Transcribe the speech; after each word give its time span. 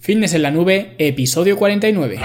Fitness 0.00 0.32
en 0.32 0.40
la 0.40 0.50
nube, 0.50 0.94
episodio 0.96 1.58
49. 1.58 2.18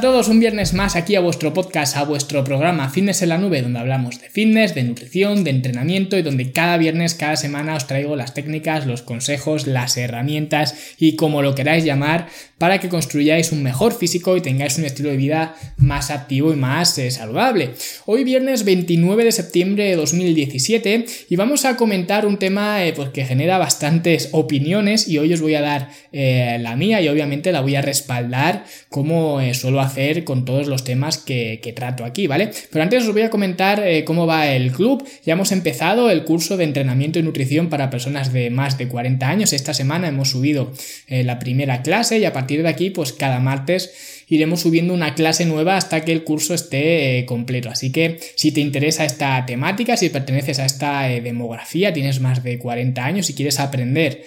A 0.00 0.02
todos 0.02 0.28
un 0.28 0.40
viernes 0.40 0.72
más 0.72 0.96
aquí 0.96 1.14
a 1.14 1.20
vuestro 1.20 1.52
podcast, 1.52 1.94
a 1.98 2.04
vuestro 2.04 2.42
programa 2.42 2.88
Fitness 2.88 3.20
en 3.20 3.28
la 3.28 3.36
Nube, 3.36 3.60
donde 3.60 3.80
hablamos 3.80 4.18
de 4.18 4.30
fitness, 4.30 4.74
de 4.74 4.82
nutrición, 4.82 5.44
de 5.44 5.50
entrenamiento 5.50 6.16
y 6.16 6.22
donde 6.22 6.52
cada 6.52 6.78
viernes, 6.78 7.12
cada 7.12 7.36
semana 7.36 7.74
os 7.74 7.86
traigo 7.86 8.16
las 8.16 8.32
técnicas, 8.32 8.86
los 8.86 9.02
consejos, 9.02 9.66
las 9.66 9.98
herramientas 9.98 10.74
y 10.96 11.16
como 11.16 11.42
lo 11.42 11.54
queráis 11.54 11.84
llamar 11.84 12.28
para 12.56 12.78
que 12.78 12.88
construyáis 12.88 13.52
un 13.52 13.62
mejor 13.62 13.92
físico 13.92 14.36
y 14.38 14.40
tengáis 14.40 14.78
un 14.78 14.86
estilo 14.86 15.10
de 15.10 15.18
vida 15.18 15.54
más 15.76 16.10
activo 16.10 16.50
y 16.52 16.56
más 16.56 16.96
eh, 16.96 17.10
saludable. 17.10 17.72
Hoy 18.06 18.24
viernes 18.24 18.64
29 18.64 19.24
de 19.24 19.32
septiembre 19.32 19.84
de 19.84 19.96
2017 19.96 21.04
y 21.28 21.36
vamos 21.36 21.66
a 21.66 21.76
comentar 21.76 22.26
un 22.26 22.38
tema 22.38 22.86
eh, 22.86 22.94
pues, 22.94 23.10
que 23.10 23.26
genera 23.26 23.58
bastantes 23.58 24.30
opiniones 24.32 25.08
y 25.08 25.18
hoy 25.18 25.32
os 25.34 25.42
voy 25.42 25.56
a 25.56 25.60
dar 25.60 25.90
eh, 26.12 26.58
la 26.60 26.74
mía 26.76 27.02
y 27.02 27.08
obviamente 27.08 27.52
la 27.52 27.60
voy 27.60 27.76
a 27.76 27.82
respaldar 27.82 28.64
como 28.88 29.40
suelo 29.54 29.80
hacer 29.80 29.89
con 30.24 30.44
todos 30.44 30.66
los 30.66 30.84
temas 30.84 31.18
que, 31.18 31.72
trato 31.74 32.04
aquí, 32.04 32.26
¿vale? 32.26 32.50
Pero 32.70 32.82
antes 32.82 33.06
os 33.06 33.12
voy 33.12 33.22
a 33.22 33.30
comentar 33.30 33.86
eh, 33.86 34.04
cómo 34.04 34.26
va 34.26 34.48
el 34.48 34.72
club. 34.72 35.06
Ya 35.24 35.34
hemos 35.34 35.52
empezado 35.52 36.10
el 36.10 36.24
curso 36.24 36.56
de 36.56 36.64
entrenamiento 36.64 37.18
y 37.18 37.22
nutrición 37.22 37.68
para 37.68 37.90
personas 37.90 38.32
de 38.32 38.50
más 38.50 38.78
de 38.78 38.88
40 38.88 39.28
años. 39.28 39.52
Esta 39.52 39.74
semana 39.74 40.08
hemos 40.08 40.30
subido 40.30 40.72
eh, 41.06 41.24
la 41.24 41.38
primera 41.38 41.82
clase 41.82 42.18
y 42.18 42.24
a 42.24 42.32
partir 42.32 42.62
de 42.62 42.68
aquí, 42.68 42.90
pues 42.90 43.12
cada 43.12 43.40
martes 43.40 44.19
iremos 44.30 44.60
subiendo 44.60 44.94
una 44.94 45.14
clase 45.14 45.44
nueva 45.44 45.76
hasta 45.76 46.02
que 46.02 46.12
el 46.12 46.24
curso 46.24 46.54
esté 46.54 47.18
eh, 47.18 47.26
completo. 47.26 47.68
Así 47.68 47.92
que 47.92 48.18
si 48.36 48.52
te 48.52 48.60
interesa 48.60 49.04
esta 49.04 49.44
temática, 49.44 49.98
si 49.98 50.08
perteneces 50.08 50.58
a 50.58 50.64
esta 50.64 51.02
demografía, 51.02 51.92
tienes 51.92 52.20
más 52.20 52.42
de 52.42 52.58
40 52.58 53.04
años 53.04 53.28
y 53.28 53.34
quieres 53.34 53.60
aprender 53.60 54.24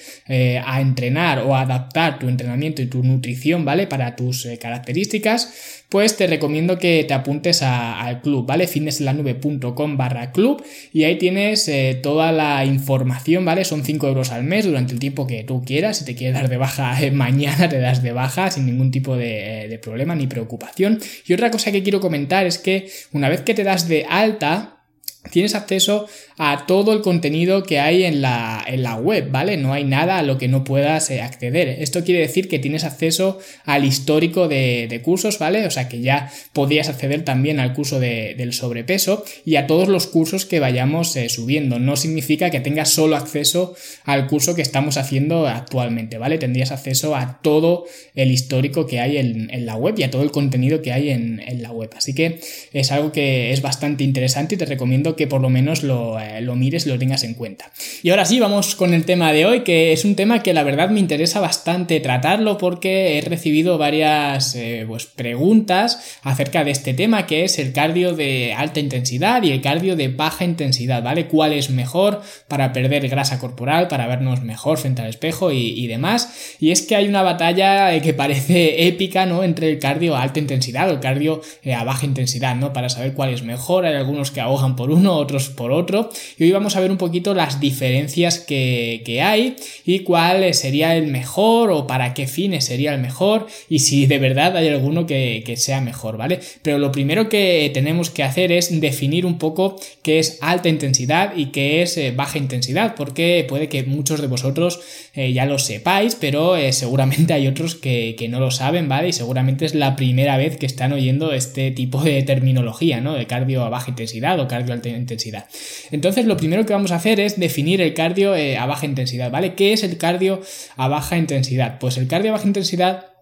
a 0.66 0.82
entrenar 0.82 1.40
o 1.40 1.56
adaptar 1.56 2.20
tu 2.20 2.28
entrenamiento 2.28 2.82
y 2.82 2.88
tu 2.88 3.04
nutrición, 3.04 3.66
¿vale? 3.66 3.88
Para 3.88 4.16
tus 4.16 4.48
características 4.60 5.84
pues 5.94 6.18
te 6.18 6.26
recomiendo 6.26 6.80
que 6.80 7.06
te 7.08 7.14
apuntes 7.14 7.62
al 7.62 8.20
club, 8.22 8.48
¿vale? 8.48 8.66
fitnesslanube.com 8.66 9.96
barra 9.96 10.32
club 10.32 10.64
y 10.92 11.04
ahí 11.04 11.20
tienes 11.20 11.68
eh, 11.68 12.00
toda 12.02 12.32
la 12.32 12.66
información, 12.66 13.46
¿vale? 13.46 13.64
Son 13.64 13.84
5 13.84 14.08
euros 14.08 14.32
al 14.32 14.44
mes 14.44 14.66
durante 14.66 14.94
el 14.94 15.00
tiempo 15.00 15.28
que 15.28 15.44
tú 15.44 15.64
quieras. 15.64 16.00
Si 16.00 16.06
te 16.06 16.16
quieres 16.16 16.34
dar 16.34 16.50
de 16.50 16.58
baja 16.58 17.00
eh, 17.00 17.12
mañana, 17.12 17.70
te 17.70 17.78
das 17.78 18.02
de 18.02 18.12
baja 18.12 18.50
sin 18.50 18.66
ningún 18.66 18.90
tipo 18.90 19.16
de, 19.16 19.68
de 19.70 19.78
problema 19.78 19.93
ni 20.16 20.28
preocupación. 20.28 21.00
Y 21.26 21.34
otra 21.34 21.52
cosa 21.52 21.72
que 21.72 21.84
quiero 21.84 22.00
comentar 22.00 22.46
es 22.46 22.58
que 22.58 22.90
una 23.12 23.30
vez 23.30 23.42
que 23.42 23.54
te 23.54 23.64
das 23.64 23.88
de 23.88 24.06
alta, 24.10 24.83
tienes 25.32 25.56
acceso 25.56 26.08
a 26.38 26.66
todo 26.66 26.94
el 26.94 27.02
contenido 27.02 27.64
que 27.64 27.80
hay 27.80 28.04
en 28.04 28.22
la, 28.22 28.64
en 28.68 28.84
la, 28.84 28.96
web, 28.96 29.30
¿vale? 29.32 29.58
No 29.58 29.74
hay 29.74 29.84
nada 29.84 30.18
a 30.18 30.24
lo 30.24 30.38
que 30.38 30.48
no 30.48 30.64
puedas 30.64 31.10
eh, 31.10 31.22
acceder. 31.22 31.70
Esto 31.82 32.04
quiere 32.04 32.22
decir 32.22 32.48
que 32.48 32.60
tienes 32.60 32.84
acceso 32.84 33.40
al 33.66 33.86
histórico 33.86 34.48
de, 34.48 34.88
de 34.90 35.02
cursos, 35.02 35.40
¿vale? 35.40 35.66
O 35.66 35.72
sea 35.72 35.88
que 35.88 36.02
ya 36.02 36.32
podrías 36.52 36.90
acceder 36.90 37.24
también 37.24 37.60
al 37.60 37.74
curso 37.74 38.00
de, 38.00 38.36
del 38.36 38.54
sobrepeso 38.54 39.24
y 39.46 39.56
a 39.56 39.68
todos 39.68 39.88
los 39.88 40.08
cursos 40.08 40.46
que 40.46 40.60
vayamos 40.60 41.16
eh, 41.16 41.30
subiendo. 41.30 41.80
No 41.80 41.96
significa 41.96 42.50
que 42.50 42.60
tengas 42.60 42.90
solo 42.90 43.16
acceso 43.16 43.76
al 44.04 44.28
curso 44.28 44.56
que 44.56 44.62
estamos 44.62 44.98
haciendo 44.98 45.48
actualmente, 45.48 46.18
¿vale? 46.18 46.38
Tendrías 46.38 46.72
acceso 46.72 47.16
a 47.16 47.40
todo 47.42 47.86
el 48.16 48.32
histórico 48.32 48.88
que 48.88 49.00
hay 49.00 49.18
en, 49.18 49.50
en 49.52 49.66
la 49.66 49.76
web 49.76 49.96
y 49.98 50.04
a 50.04 50.12
todo 50.12 50.24
el 50.24 50.32
contenido 50.32 50.82
que 50.82 50.92
hay 50.92 51.10
en, 51.10 51.40
en 51.40 51.62
la 51.62 51.72
web. 51.72 51.92
Así 51.96 52.14
que 52.14 52.40
es 52.74 52.92
algo 52.92 53.12
que 53.12 53.54
es 53.54 53.62
bastante 53.62 54.04
interesante 54.04 54.56
y 54.56 54.58
te 54.58 54.66
recomiendo 54.66 55.13
que 55.16 55.28
por 55.28 55.42
lo 55.42 55.50
menos 55.50 55.84
lo, 55.84 56.20
eh, 56.20 56.42
lo 56.42 56.56
mires 56.56 56.86
y 56.86 56.90
lo 56.90 57.00
tengas 57.00 57.24
en 57.24 57.34
cuenta. 57.34 57.72
Y 58.02 58.10
ahora 58.10 58.26
sí, 58.26 58.40
vamos 58.40 58.76
con 58.76 58.94
el 58.94 59.06
tema 59.06 59.32
de 59.32 59.46
hoy, 59.46 59.62
que 59.62 59.94
es 59.94 60.06
un 60.06 60.16
tema 60.16 60.44
que 60.44 60.54
la 60.54 60.64
verdad 60.64 60.90
me 60.90 61.00
interesa 61.00 61.40
bastante 61.40 62.00
tratarlo 62.00 62.58
porque 62.58 63.18
he 63.18 63.22
recibido 63.22 63.78
varias 63.78 64.56
eh, 64.56 64.86
pues, 64.88 65.06
preguntas 65.06 66.20
acerca 66.24 66.64
de 66.64 66.72
este 66.72 66.94
tema, 66.94 67.26
que 67.26 67.44
es 67.44 67.60
el 67.60 67.74
cardio 67.74 68.14
de 68.14 68.54
alta 68.54 68.80
intensidad 68.80 69.44
y 69.44 69.52
el 69.52 69.62
cardio 69.62 69.96
de 69.96 70.08
baja 70.08 70.46
intensidad, 70.46 71.04
¿vale? 71.04 71.28
¿Cuál 71.28 71.54
es 71.54 71.70
mejor 71.70 72.22
para 72.48 72.74
perder 72.74 73.08
grasa 73.10 73.40
corporal, 73.40 73.88
para 73.88 74.08
vernos 74.08 74.42
mejor 74.42 74.78
frente 74.78 75.02
al 75.02 75.10
espejo 75.10 75.52
y, 75.52 75.88
demás? 75.88 76.58
Y 76.60 76.72
es 76.72 76.82
que 76.82 76.96
hay 76.96 77.08
una 77.08 77.22
batalla 77.22 77.94
eh, 77.94 78.02
que 78.02 78.14
parece 78.14 78.88
épica, 78.88 79.26
¿no? 79.26 79.44
Entre 79.44 79.70
el 79.70 79.80
cardio 79.80 80.16
a 80.16 80.22
alta 80.22 80.40
intensidad 80.40 80.90
o 80.90 80.94
el 80.94 81.00
cardio 81.00 81.42
a 81.76 81.84
baja 81.84 82.06
intensidad, 82.06 82.56
¿no? 82.56 82.74
Para 82.74 82.90
saber 82.90 83.14
cuál 83.14 83.30
es 83.34 83.44
mejor, 83.44 83.86
hay 83.86 83.96
algunos 83.96 84.32
que 84.32 84.42
ahogan 84.42 84.76
por 84.76 84.92
uno, 84.92 85.03
otros 85.08 85.50
por 85.50 85.72
otro. 85.72 86.10
Y 86.38 86.44
hoy 86.44 86.52
vamos 86.52 86.76
a 86.76 86.80
ver 86.80 86.92
un 86.92 86.98
poquito 86.98 87.34
las 87.34 87.60
diferencias 87.60 88.40
que, 88.40 89.02
hay 89.24 89.56
y 89.86 90.00
cuál 90.00 90.54
sería 90.54 90.96
el 90.96 91.08
mejor 91.08 91.72
o 91.72 91.88
para 91.88 92.14
qué 92.14 92.28
fines 92.28 92.66
sería 92.66 92.94
el 92.94 93.00
mejor 93.00 93.48
y 93.70 93.80
si 93.80 94.06
de 94.06 94.18
verdad 94.18 94.58
hay 94.58 94.68
alguno 94.70 95.06
que, 95.06 95.54
sea 95.58 95.82
mejor, 95.82 96.18
¿vale? 96.18 96.40
Pero 96.62 96.80
lo 96.80 96.92
primero 96.92 97.30
que 97.30 97.70
tenemos 97.74 98.10
que 98.10 98.24
hacer 98.24 98.52
es 98.52 98.82
definir 98.82 99.26
un 99.26 99.38
poco 99.38 99.80
qué 100.02 100.20
es 100.20 100.40
alta 100.42 100.68
intensidad 100.68 101.34
y 101.36 101.48
qué 101.48 101.82
es 101.84 101.98
eh, 101.98 102.12
baja 102.12 102.38
intensidad, 102.38 102.96
porque 102.96 103.46
puede 103.48 103.70
que 103.70 103.84
muchos 103.84 104.20
de 104.20 104.28
vosotros 104.28 104.80
eh, 105.14 105.32
ya 105.32 105.46
lo 105.46 105.60
sepáis, 105.60 106.16
pero 106.16 106.56
eh, 106.56 106.74
seguramente 106.74 107.34
hay 107.34 107.48
otros 107.48 107.76
que, 107.76 108.16
que, 108.18 108.28
no 108.28 108.40
lo 108.40 108.52
saben, 108.52 108.90
¿vale? 108.90 109.10
Y 109.10 109.14
seguramente 109.14 109.66
es 109.66 109.76
la 109.76 109.96
primera 109.96 110.38
vez 110.38 110.58
que 110.58 110.66
están 110.66 110.92
oyendo 110.92 111.34
este 111.34 111.72
tipo 111.72 112.02
de 112.02 112.24
terminología, 112.24 113.00
¿no? 113.00 113.14
De 113.14 113.28
cardio 113.28 113.64
a 113.64 113.70
baja 113.70 113.92
intensidad 113.92 114.40
o 114.40 114.48
cardio 114.48 114.74
alta 114.74 114.90
intensidad. 114.98 115.46
Entonces, 115.92 116.26
lo 116.26 116.38
primero 116.38 116.66
que 116.66 116.74
vamos 116.74 116.92
a 116.92 116.96
hacer 116.96 117.20
es 117.20 117.40
definir 117.40 117.82
el 117.82 117.94
cardio 117.94 118.36
eh, 118.36 118.58
a 118.58 118.66
baja 118.66 118.86
intensidad, 118.86 119.32
¿vale? 119.32 119.56
¿Qué 119.56 119.74
es 119.74 119.84
el 119.84 119.98
cardio 119.98 120.42
a 120.76 120.88
baja 120.88 121.18
intensidad? 121.18 121.80
Pues 121.80 121.98
el 121.98 122.08
cardio 122.08 122.32
a 122.32 122.34
baja 122.34 122.48
intensidad 122.48 123.13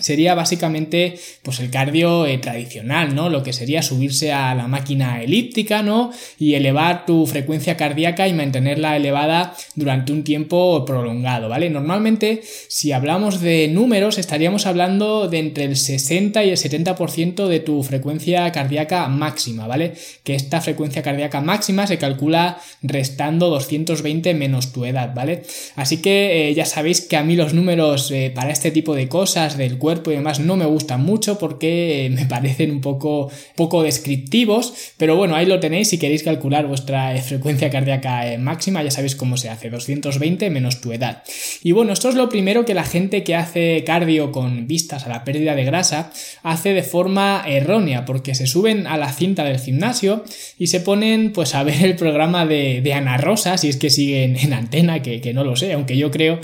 sería 0.00 0.34
básicamente 0.34 1.18
pues 1.42 1.60
el 1.60 1.70
cardio 1.70 2.26
eh, 2.26 2.38
tradicional, 2.38 3.14
¿no? 3.14 3.28
Lo 3.28 3.42
que 3.42 3.52
sería 3.52 3.82
subirse 3.82 4.32
a 4.32 4.54
la 4.54 4.66
máquina 4.66 5.22
elíptica, 5.22 5.82
¿no? 5.82 6.12
Y 6.38 6.54
elevar 6.54 7.06
tu 7.06 7.26
frecuencia 7.26 7.76
cardíaca 7.76 8.28
y 8.28 8.32
mantenerla 8.32 8.96
elevada 8.96 9.54
durante 9.74 10.12
un 10.12 10.24
tiempo 10.24 10.84
prolongado, 10.84 11.48
¿vale? 11.48 11.70
Normalmente, 11.70 12.42
si 12.68 12.92
hablamos 12.92 13.40
de 13.40 13.68
números, 13.68 14.18
estaríamos 14.18 14.66
hablando 14.66 15.28
de 15.28 15.38
entre 15.38 15.64
el 15.64 15.76
60 15.76 16.44
y 16.44 16.50
el 16.50 16.56
70% 16.56 17.46
de 17.46 17.60
tu 17.60 17.82
frecuencia 17.82 18.50
cardíaca 18.52 19.06
máxima, 19.08 19.66
¿vale? 19.66 19.94
Que 20.24 20.34
esta 20.34 20.60
frecuencia 20.60 21.02
cardíaca 21.02 21.40
máxima 21.40 21.86
se 21.86 21.98
calcula 21.98 22.58
restando 22.82 23.48
220 23.50 24.34
menos 24.34 24.72
tu 24.72 24.84
edad, 24.84 25.14
¿vale? 25.14 25.42
Así 25.76 25.98
que 25.98 26.48
eh, 26.48 26.54
ya 26.54 26.64
sabéis 26.64 27.00
que 27.00 27.16
a 27.16 27.22
mí 27.22 27.36
los 27.36 27.54
números 27.54 28.10
eh, 28.10 28.32
para 28.34 28.50
este 28.50 28.70
tipo 28.70 28.94
de 28.94 29.08
cosas 29.08 29.56
del 29.56 29.78
cuerpo 29.78 29.89
cuerpo 29.90 30.12
y 30.12 30.14
demás 30.14 30.38
no 30.38 30.56
me 30.56 30.66
gustan 30.66 31.02
mucho 31.02 31.36
porque 31.36 32.08
me 32.14 32.24
parecen 32.26 32.70
un 32.70 32.80
poco, 32.80 33.28
poco 33.56 33.82
descriptivos, 33.82 34.92
pero 34.96 35.16
bueno, 35.16 35.34
ahí 35.34 35.46
lo 35.46 35.58
tenéis 35.58 35.88
si 35.88 35.98
queréis 35.98 36.22
calcular 36.22 36.68
vuestra 36.68 37.16
eh, 37.16 37.20
frecuencia 37.22 37.70
cardíaca 37.70 38.32
eh, 38.32 38.38
máxima, 38.38 38.84
ya 38.84 38.92
sabéis 38.92 39.16
cómo 39.16 39.36
se 39.36 39.48
hace, 39.48 39.68
220 39.68 40.48
menos 40.50 40.80
tu 40.80 40.92
edad. 40.92 41.24
Y 41.64 41.72
bueno, 41.72 41.92
esto 41.92 42.08
es 42.08 42.14
lo 42.14 42.28
primero 42.28 42.64
que 42.64 42.72
la 42.72 42.84
gente 42.84 43.24
que 43.24 43.34
hace 43.34 43.82
cardio 43.84 44.30
con 44.30 44.68
vistas 44.68 45.06
a 45.06 45.08
la 45.08 45.24
pérdida 45.24 45.56
de 45.56 45.64
grasa 45.64 46.12
hace 46.44 46.72
de 46.72 46.84
forma 46.84 47.42
errónea, 47.44 48.04
porque 48.04 48.36
se 48.36 48.46
suben 48.46 48.86
a 48.86 48.96
la 48.96 49.12
cinta 49.12 49.42
del 49.42 49.58
gimnasio 49.58 50.24
y 50.56 50.68
se 50.68 50.78
ponen 50.78 51.32
pues 51.32 51.56
a 51.56 51.64
ver 51.64 51.82
el 51.82 51.96
programa 51.96 52.46
de, 52.46 52.90
Ana 52.94 53.16
Rosa, 53.16 53.56
si 53.56 53.68
es 53.68 53.76
que 53.76 53.90
siguen 53.90 54.36
en 54.36 54.52
antena, 54.52 55.02
que, 55.02 55.20
que 55.20 55.32
no 55.32 55.42
lo 55.42 55.56
sé, 55.56 55.72
aunque 55.72 55.96
yo 55.96 56.12
creo 56.12 56.38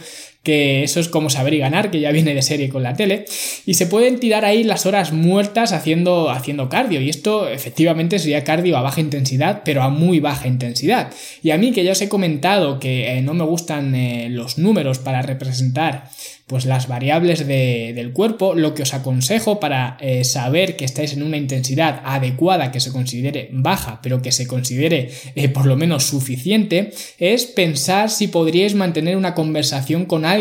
que 0.46 0.84
eso 0.84 1.00
es 1.00 1.08
como 1.08 1.28
saber 1.28 1.54
y 1.54 1.58
ganar, 1.58 1.90
que 1.90 1.98
ya 1.98 2.12
viene 2.12 2.32
de 2.32 2.40
serie 2.40 2.68
con 2.68 2.84
la 2.84 2.94
tele, 2.94 3.24
y 3.66 3.74
se 3.74 3.86
pueden 3.86 4.20
tirar 4.20 4.44
ahí 4.44 4.62
las 4.62 4.86
horas 4.86 5.12
muertas 5.12 5.72
haciendo, 5.72 6.30
haciendo 6.30 6.68
cardio, 6.68 7.00
y 7.00 7.08
esto 7.08 7.48
efectivamente 7.48 8.20
sería 8.20 8.44
cardio 8.44 8.76
a 8.76 8.80
baja 8.80 9.00
intensidad, 9.00 9.62
pero 9.64 9.82
a 9.82 9.88
muy 9.88 10.20
baja 10.20 10.46
intensidad. 10.46 11.10
Y 11.42 11.50
a 11.50 11.58
mí 11.58 11.72
que 11.72 11.82
ya 11.82 11.90
os 11.90 12.00
he 12.00 12.08
comentado 12.08 12.78
que 12.78 13.18
eh, 13.18 13.22
no 13.22 13.34
me 13.34 13.42
gustan 13.42 13.92
eh, 13.96 14.28
los 14.30 14.56
números 14.56 15.00
para 15.00 15.20
representar 15.20 16.10
pues 16.46 16.64
las 16.64 16.86
variables 16.86 17.44
del 17.44 18.12
cuerpo, 18.12 18.54
lo 18.54 18.72
que 18.72 18.84
os 18.84 18.94
aconsejo 18.94 19.58
para 19.58 19.96
eh, 20.00 20.22
saber 20.22 20.76
que 20.76 20.84
estáis 20.84 21.12
en 21.12 21.24
una 21.24 21.38
intensidad 21.38 22.02
adecuada, 22.04 22.70
que 22.70 22.78
se 22.78 22.92
considere 22.92 23.48
baja, 23.50 23.98
pero 24.00 24.22
que 24.22 24.30
se 24.30 24.46
considere 24.46 25.10
por 25.52 25.66
lo 25.66 25.74
menos 25.76 26.04
suficiente, 26.04 26.92
es 27.18 27.46
pensar 27.46 28.10
si 28.10 28.28
podríais 28.28 28.76
mantener 28.76 29.16
una 29.16 29.34
conversación 29.34 30.04
con 30.04 30.24
alguien 30.24 30.35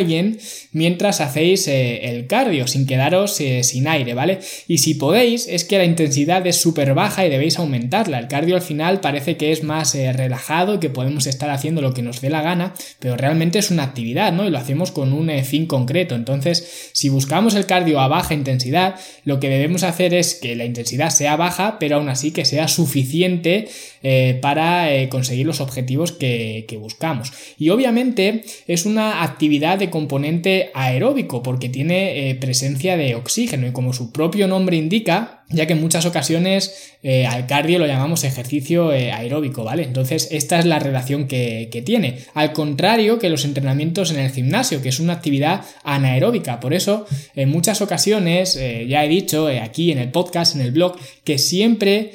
mientras 0.72 1.22
hacéis 1.22 1.68
eh, 1.68 2.10
el 2.10 2.28
cardio, 2.28 2.68
sin 2.68 2.86
quedaros 2.86 3.36
sin 3.36 3.88
aire, 3.88 4.14
¿vale? 4.14 4.40
Y 4.68 4.80
si 4.80 4.96
podéis, 4.96 5.48
es 5.48 5.66
que 5.66 5.78
la 5.78 5.86
intensidad 5.86 6.46
es 6.48 6.58
súper 6.58 6.94
baja 6.94 7.26
y 7.26 7.30
debéis 7.30 7.60
aumentarla. 7.60 8.20
El 8.20 8.28
cardio 8.28 8.56
al 8.56 8.62
final 8.62 9.00
parece 9.00 9.38
que 9.38 9.52
es 9.52 9.64
más 9.64 9.96
relajado 9.96 10.76
y 10.76 10.80
que 10.80 10.90
podemos 10.90 11.28
estar 11.28 11.50
haciendo 11.50 11.82
lo 11.82 11.94
que 11.94 12.02
nos 12.02 12.22
dé 12.22 12.30
la 12.30 12.42
gana, 12.42 12.74
pero 13.00 13.18
realmente 13.18 13.60
es 13.60 13.72
una 13.72 13.84
actividad, 13.84 14.32
¿no? 14.32 14.46
Y 14.46 14.50
lo 14.50 14.58
hacemos 14.58 14.92
con 14.92 15.14
un 15.14 15.30
fin 15.44 15.66
concreto. 15.66 16.16
Entonces, 16.16 16.90
si 16.94 17.10
buscamos 17.10 17.56
el 17.56 17.66
cardio 17.66 18.00
a 18.00 18.08
baja 18.08 18.34
intensidad, 18.34 18.96
lo 19.24 19.40
que 19.40 19.50
debemos 19.50 19.84
hacer 19.84 20.14
es 20.14 20.36
que 20.36 20.56
la 20.56 20.66
intensidad 20.66 21.10
sea 21.10 21.36
baja, 21.36 21.78
pero 21.80 21.98
aún 21.98 22.10
así 22.10 22.32
que 22.32 22.46
sea 22.46 22.68
suficiente 22.68 23.68
eh, 24.04 24.38
para 24.42 24.94
eh, 24.94 25.10
conseguir 25.10 25.46
los 25.46 25.62
objetivos 25.62 26.12
que, 26.12 26.66
que 26.68 26.78
buscamos. 26.78 27.32
Y 27.58 27.70
obviamente 27.70 28.44
es 28.68 28.86
una 28.86 29.24
actividad 29.24 29.80
de 29.80 29.85
componente 29.90 30.72
aeróbico 30.74 31.44
porque 31.44 31.70
tiene 31.70 32.30
eh, 32.30 32.36
presencia 32.36 32.98
de 32.98 33.16
oxígeno 33.16 33.68
y 33.68 33.72
como 33.72 33.94
su 33.94 34.12
propio 34.12 34.48
nombre 34.48 34.78
indica, 34.78 35.35
ya 35.50 35.68
que 35.68 35.74
en 35.74 35.82
muchas 35.82 36.06
ocasiones 36.06 36.96
eh, 37.04 37.28
al 37.28 37.46
cardio 37.46 37.78
lo 37.78 37.86
llamamos 37.86 38.24
ejercicio 38.24 38.92
eh, 38.92 39.12
aeróbico, 39.12 39.64
¿vale? 39.64 39.84
Entonces 39.84 40.28
esta 40.32 40.58
es 40.58 40.66
la 40.66 40.80
relación 40.80 41.28
que, 41.28 41.84
tiene. 41.86 42.20
Al 42.34 42.54
contrario 42.54 43.20
que 43.20 43.30
los 43.30 43.46
entrenamientos 43.46 44.10
en 44.10 44.18
el 44.18 44.32
gimnasio, 44.32 44.82
que 44.82 44.90
es 44.90 45.00
una 45.00 45.14
actividad 45.14 45.62
anaeróbica. 45.84 46.60
Por 46.60 46.74
eso, 46.74 47.06
en 47.36 47.50
muchas 47.50 47.82
ocasiones, 47.82 48.56
ya 48.56 49.04
he 49.04 49.10
dicho 49.10 49.48
aquí 49.62 49.92
en 49.92 49.98
el 49.98 50.10
podcast, 50.10 50.56
en 50.56 50.62
el 50.62 50.72
blog, 50.72 50.98
que 51.24 51.38
siempre 51.38 52.12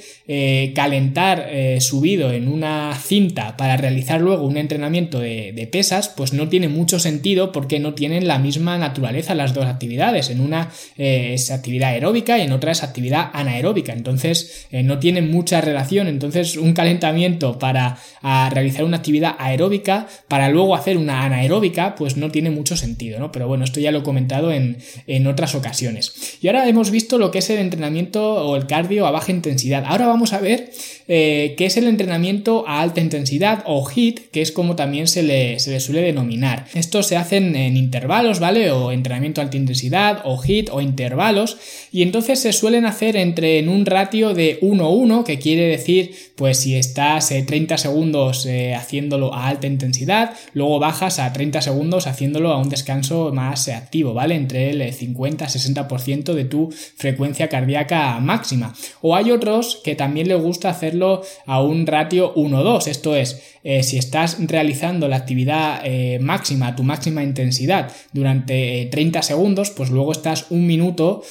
calentar 0.75 1.51
subido 1.81 2.33
en 2.33 2.49
una 2.49 2.97
cinta 3.01 3.57
para 3.57 3.77
realizar 3.77 4.21
luego 4.21 4.47
un 4.47 4.57
entrenamiento 4.57 5.21
de, 5.21 5.53
de 5.53 5.67
pesas, 5.67 6.09
pues 6.09 6.33
no 6.33 6.49
tiene 6.49 6.69
mucho 6.69 6.99
sentido 6.99 7.53
porque 7.53 7.81
no 7.81 7.93
tienen 7.95 8.27
la 8.27 8.39
misma 8.39 8.79
naturaleza 8.79 9.35
las 9.35 9.53
dos 9.53 9.67
actividades. 9.67 10.31
En 10.31 10.41
una 10.41 10.71
es 10.97 11.51
actividad 11.51 11.91
aeróbica 11.91 12.39
y 12.39 12.43
en 12.43 12.53
otra 12.53 12.73
es 12.73 12.83
actividad 12.83 13.20
anaeróbica, 13.23 13.93
entonces 13.93 14.67
eh, 14.71 14.83
no 14.83 14.99
tienen 14.99 15.31
mucha 15.31 15.61
relación, 15.61 16.09
entonces 16.09 16.57
un 16.57 16.73
calentamiento 16.73 17.59
para 17.59 17.99
realizar 18.51 18.85
una 18.85 18.99
actividad 18.99 19.37
aeróbica 19.39 20.07
para 20.29 20.49
luego 20.49 20.75
hacer 20.75 20.97
una 20.97 21.25
anaeróbica 21.25 21.95
pues 21.95 22.17
no 22.17 22.31
tiene 22.31 22.51
mucho 22.51 22.77
sentido, 22.77 23.19
¿no? 23.19 23.33
Pero 23.33 23.49
bueno, 23.49 23.65
esto 23.65 23.81
ya 23.81 23.93
lo 23.93 24.01
he 24.01 24.03
comentado 24.03 24.53
en, 24.53 24.77
otras 25.27 25.55
ocasiones. 25.55 26.39
Y 26.41 26.49
ahora 26.49 26.69
hemos 26.69 26.91
visto 26.91 27.19
lo 27.19 27.31
que 27.31 27.39
es 27.39 27.51
el 27.51 27.59
entrenamiento 27.59 28.47
o 28.47 28.57
el 28.57 28.67
cardio 28.67 29.07
a 29.07 29.11
baja 29.11 29.33
intensidad. 29.33 29.85
Ahora 29.87 30.07
vamos 30.07 30.33
a 30.33 30.41
ver 30.41 30.71
eh, 31.13 31.57
qué 31.59 31.67
es 31.67 31.77
el 31.77 31.89
entrenamiento 31.89 32.65
a 32.69 32.83
alta 32.83 33.01
intensidad 33.01 33.65
o 33.67 33.85
HIT, 33.85 34.31
que 34.31 34.43
es 34.43 34.53
como 34.53 34.77
también 34.77 35.09
se 35.09 35.25
le, 35.25 35.59
se 35.59 35.73
le 35.73 35.81
suele 35.81 36.03
denominar. 36.03 36.67
Esto 36.73 37.03
se 37.03 37.17
hacen 37.17 37.57
en 37.57 37.77
intervalos, 37.77 38.39
¿vale? 38.39 38.71
O 38.71 38.93
entrenamiento 38.93 39.41
a 39.41 39.45
alta 39.45 39.57
intensidad 39.57 40.23
o 40.25 40.41
HIT 40.41 40.69
o 40.71 40.81
intervalos 40.81 41.57
y 41.91 42.03
entonces 42.03 42.39
se 42.39 42.53
suelen 42.53 42.87
hacer 42.87 43.17
entre 43.17 43.59
en 43.59 43.69
un 43.69 43.87
ratio 43.87 44.35
de 44.35 44.61
1-1, 44.61 45.25
que 45.25 45.41
quiere 45.41 45.67
decir, 45.67 46.15
pues 46.37 46.59
si 46.59 46.77
estás 46.77 47.31
30 47.31 47.75
eh, 47.75 47.79
segundos 47.79 48.47
eh, 48.47 48.77
haciéndolo 48.77 49.35
a 49.35 49.49
alta 49.49 49.67
intensidad, 49.67 50.37
luego 50.55 50.79
bajas 50.79 51.19
a 51.19 51.33
30 51.33 51.61
segundos 51.61 52.07
haciéndolo 52.07 52.53
a 52.53 52.59
un 52.59 52.69
descanso 52.69 53.33
más 53.35 53.67
eh, 53.67 53.75
activo, 53.75 54.15
¿vale? 54.15 54.37
Entre 54.37 54.71
el 54.71 54.81
50-60% 54.81 56.35
de 56.35 56.45
tu 56.45 56.71
frecuencia 56.71 57.49
cardíaca 57.49 58.21
máxima. 58.21 58.75
O 59.03 59.17
hay 59.17 59.33
otros 59.33 59.81
que 59.83 59.97
también 59.97 60.29
les 60.29 60.41
gusta 60.41 60.71
hacerlo 60.71 61.00
a 61.47 61.63
un 61.63 61.87
ratio 61.87 62.35
1-2, 62.35 62.87
esto 62.87 63.17
es, 63.17 63.43
si 63.83 63.99
estás 63.99 64.39
realizando 64.41 65.09
la 65.09 65.17
actividad 65.17 65.83
máxima, 66.21 66.69
a 66.69 66.77
tu 66.77 66.83
máxima 66.83 67.23
intensidad 67.23 67.91
durante 68.13 68.89
30 68.91 69.23
segundos, 69.23 69.71
pues 69.71 69.91
luego 69.91 70.13
estás 70.13 70.47
un 70.51 70.67
minuto 70.67 71.23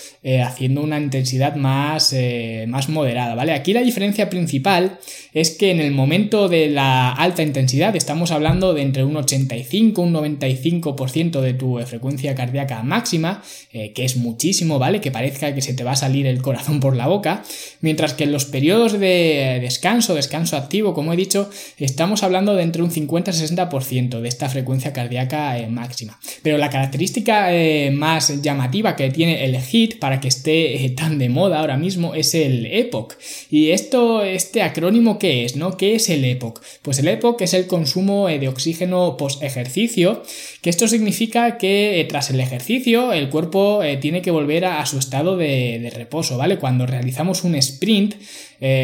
haciendo 0.44 0.82
una 0.82 1.00
intensidad 1.00 1.56
más, 1.56 2.14
eh, 2.14 2.66
más 2.68 2.90
moderada, 2.90 3.36
¿vale? 3.36 3.54
Aquí 3.54 3.74
la 3.74 3.82
diferencia 3.82 4.30
principal 4.30 5.00
es 5.34 5.52
que 5.52 5.72
en 5.72 5.80
el 5.80 5.92
momento 5.92 6.48
de 6.48 6.70
la 6.70 7.12
alta 7.12 7.44
intensidad 7.44 7.96
estamos 7.96 8.32
hablando 8.32 8.74
de 8.74 8.82
entre 8.82 9.04
un 9.04 9.16
85 9.16 10.02
un 10.02 10.14
95% 10.14 11.42
de 11.42 11.54
tu 11.54 11.80
frecuencia 11.86 12.36
cardíaca 12.36 12.84
máxima, 12.84 13.44
eh, 13.72 13.92
que 13.94 14.06
es 14.06 14.18
muchísimo, 14.18 14.80
¿vale? 14.80 15.02
Que 15.02 15.12
parezca 15.12 15.54
que 15.54 15.62
se 15.62 15.74
te 15.74 15.84
va 15.84 15.92
a 15.92 15.96
salir 15.96 16.26
el 16.28 16.42
corazón 16.42 16.80
por 16.80 16.96
la 16.96 17.08
boca, 17.08 17.44
mientras 17.82 18.14
que 18.14 18.26
en 18.26 18.32
los 18.32 18.46
periodos 18.46 19.00
de 19.00 19.49
descanso, 19.60 20.16
descanso 20.16 20.58
activo, 20.58 20.94
como 20.94 21.14
he 21.14 21.18
dicho, 21.18 21.50
estamos 21.78 22.24
hablando 22.24 22.56
de 22.56 22.64
entre 22.64 22.84
un 22.84 22.92
50-60% 22.92 24.22
de 24.22 24.28
esta 24.28 24.50
frecuencia 24.50 24.94
cardíaca 24.94 25.58
eh, 25.58 25.68
máxima. 25.68 26.20
Pero 26.44 26.58
la 26.58 26.70
característica 26.70 27.50
más 27.92 28.42
llamativa 28.42 28.96
que 28.96 29.10
tiene 29.10 29.46
el 29.46 29.56
HIT 29.56 30.00
para 30.00 30.20
que 30.20 30.28
esté 30.28 30.94
tan 30.96 31.18
de 31.18 31.30
moda 31.30 31.60
ahora 31.60 31.78
mismo 31.78 32.14
es 32.14 32.36
el 32.36 32.66
EPOC. 32.66 33.18
Y 33.50 33.72
esto, 33.72 34.24
este 34.24 34.62
acrónimo, 34.62 35.20
¿qué 35.20 35.46
es? 35.46 35.56
¿No? 35.56 35.78
¿Qué 35.78 35.96
es 35.96 36.10
el 36.10 36.24
EPOC? 36.26 36.62
Pues 36.82 37.00
el 37.00 37.08
EPOC 37.08 37.42
es 37.42 37.54
el 37.54 37.68
consumo 37.68 38.30
eh, 38.30 38.40
de 38.40 38.48
oxígeno 38.48 39.18
post 39.18 39.44
ejercicio, 39.44 40.24
que 40.62 40.70
esto 40.70 40.88
significa 40.88 41.58
que 41.58 42.00
eh, 42.00 42.06
tras 42.06 42.30
el 42.30 42.40
ejercicio 42.40 43.14
el 43.14 43.30
cuerpo 43.30 43.84
eh, 43.84 43.98
tiene 43.98 44.22
que 44.22 44.32
volver 44.32 44.66
a, 44.66 44.86
su 44.86 44.98
estado 44.98 45.38
de, 45.38 45.80
de, 45.80 45.90
reposo, 45.90 46.38
¿vale? 46.38 46.58
Cuando 46.58 46.86
realizamos 46.86 47.44
un 47.44 47.56
sprint, 47.56 48.16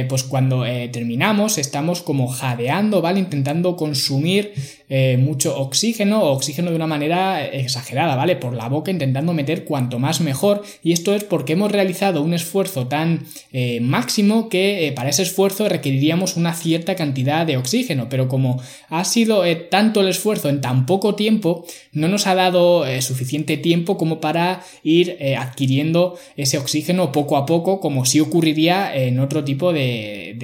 pues 0.08 0.24
cuando 0.24 0.55
terminamos 0.64 1.58
estamos 1.58 2.02
como 2.02 2.28
jadeando, 2.28 3.02
¿vale? 3.02 3.20
Intentando 3.20 3.76
consumir 3.76 4.54
mucho 5.18 5.58
oxígeno 5.58 6.24
oxígeno 6.24 6.70
de 6.70 6.76
una 6.76 6.88
manera 6.88 7.46
exagerada, 7.46 8.16
¿vale? 8.16 8.36
Por 8.36 8.54
la 8.54 8.70
boca 8.70 8.92
intentando 8.92 9.34
meter 9.34 9.66
cuanto 9.66 10.00
más 10.00 10.22
mejor 10.22 10.64
y 10.84 10.92
esto 10.92 11.14
es 11.14 11.24
porque 11.24 11.54
hemos 11.54 11.72
realizado 11.72 12.22
un 12.22 12.34
esfuerzo 12.34 12.88
tan 12.88 13.26
eh, 13.52 13.80
máximo 13.82 14.50
que 14.50 14.88
eh, 14.88 14.92
para 14.92 15.10
ese 15.10 15.24
esfuerzo 15.24 15.68
requeriríamos 15.70 16.36
una 16.38 16.54
cierta 16.54 16.96
cantidad 16.96 17.46
de 17.46 17.58
oxígeno, 17.58 18.08
pero 18.10 18.28
como 18.28 18.62
ha 18.90 19.04
sido 19.04 19.46
eh, 19.46 19.56
tanto 19.56 20.02
el 20.02 20.10
esfuerzo 20.10 20.50
en 20.50 20.62
tan 20.62 20.86
poco 20.86 21.16
tiempo, 21.16 21.66
no 21.92 22.08
nos 22.08 22.28
ha 22.28 22.36
dado 22.36 22.86
suficiente 23.02 23.58
tiempo 23.58 23.98
como 23.98 24.20
para 24.20 24.64
ir 24.84 25.18
adquiriendo 25.38 26.18
ese 26.36 26.58
oxígeno 26.58 27.12
poco 27.12 27.38
a 27.38 27.46
poco, 27.46 27.80
como 27.80 28.06
si 28.06 28.20
ocurriría 28.20 28.96
en 28.96 29.20
otro 29.20 29.44
tipo 29.44 29.74
de, 29.74 30.36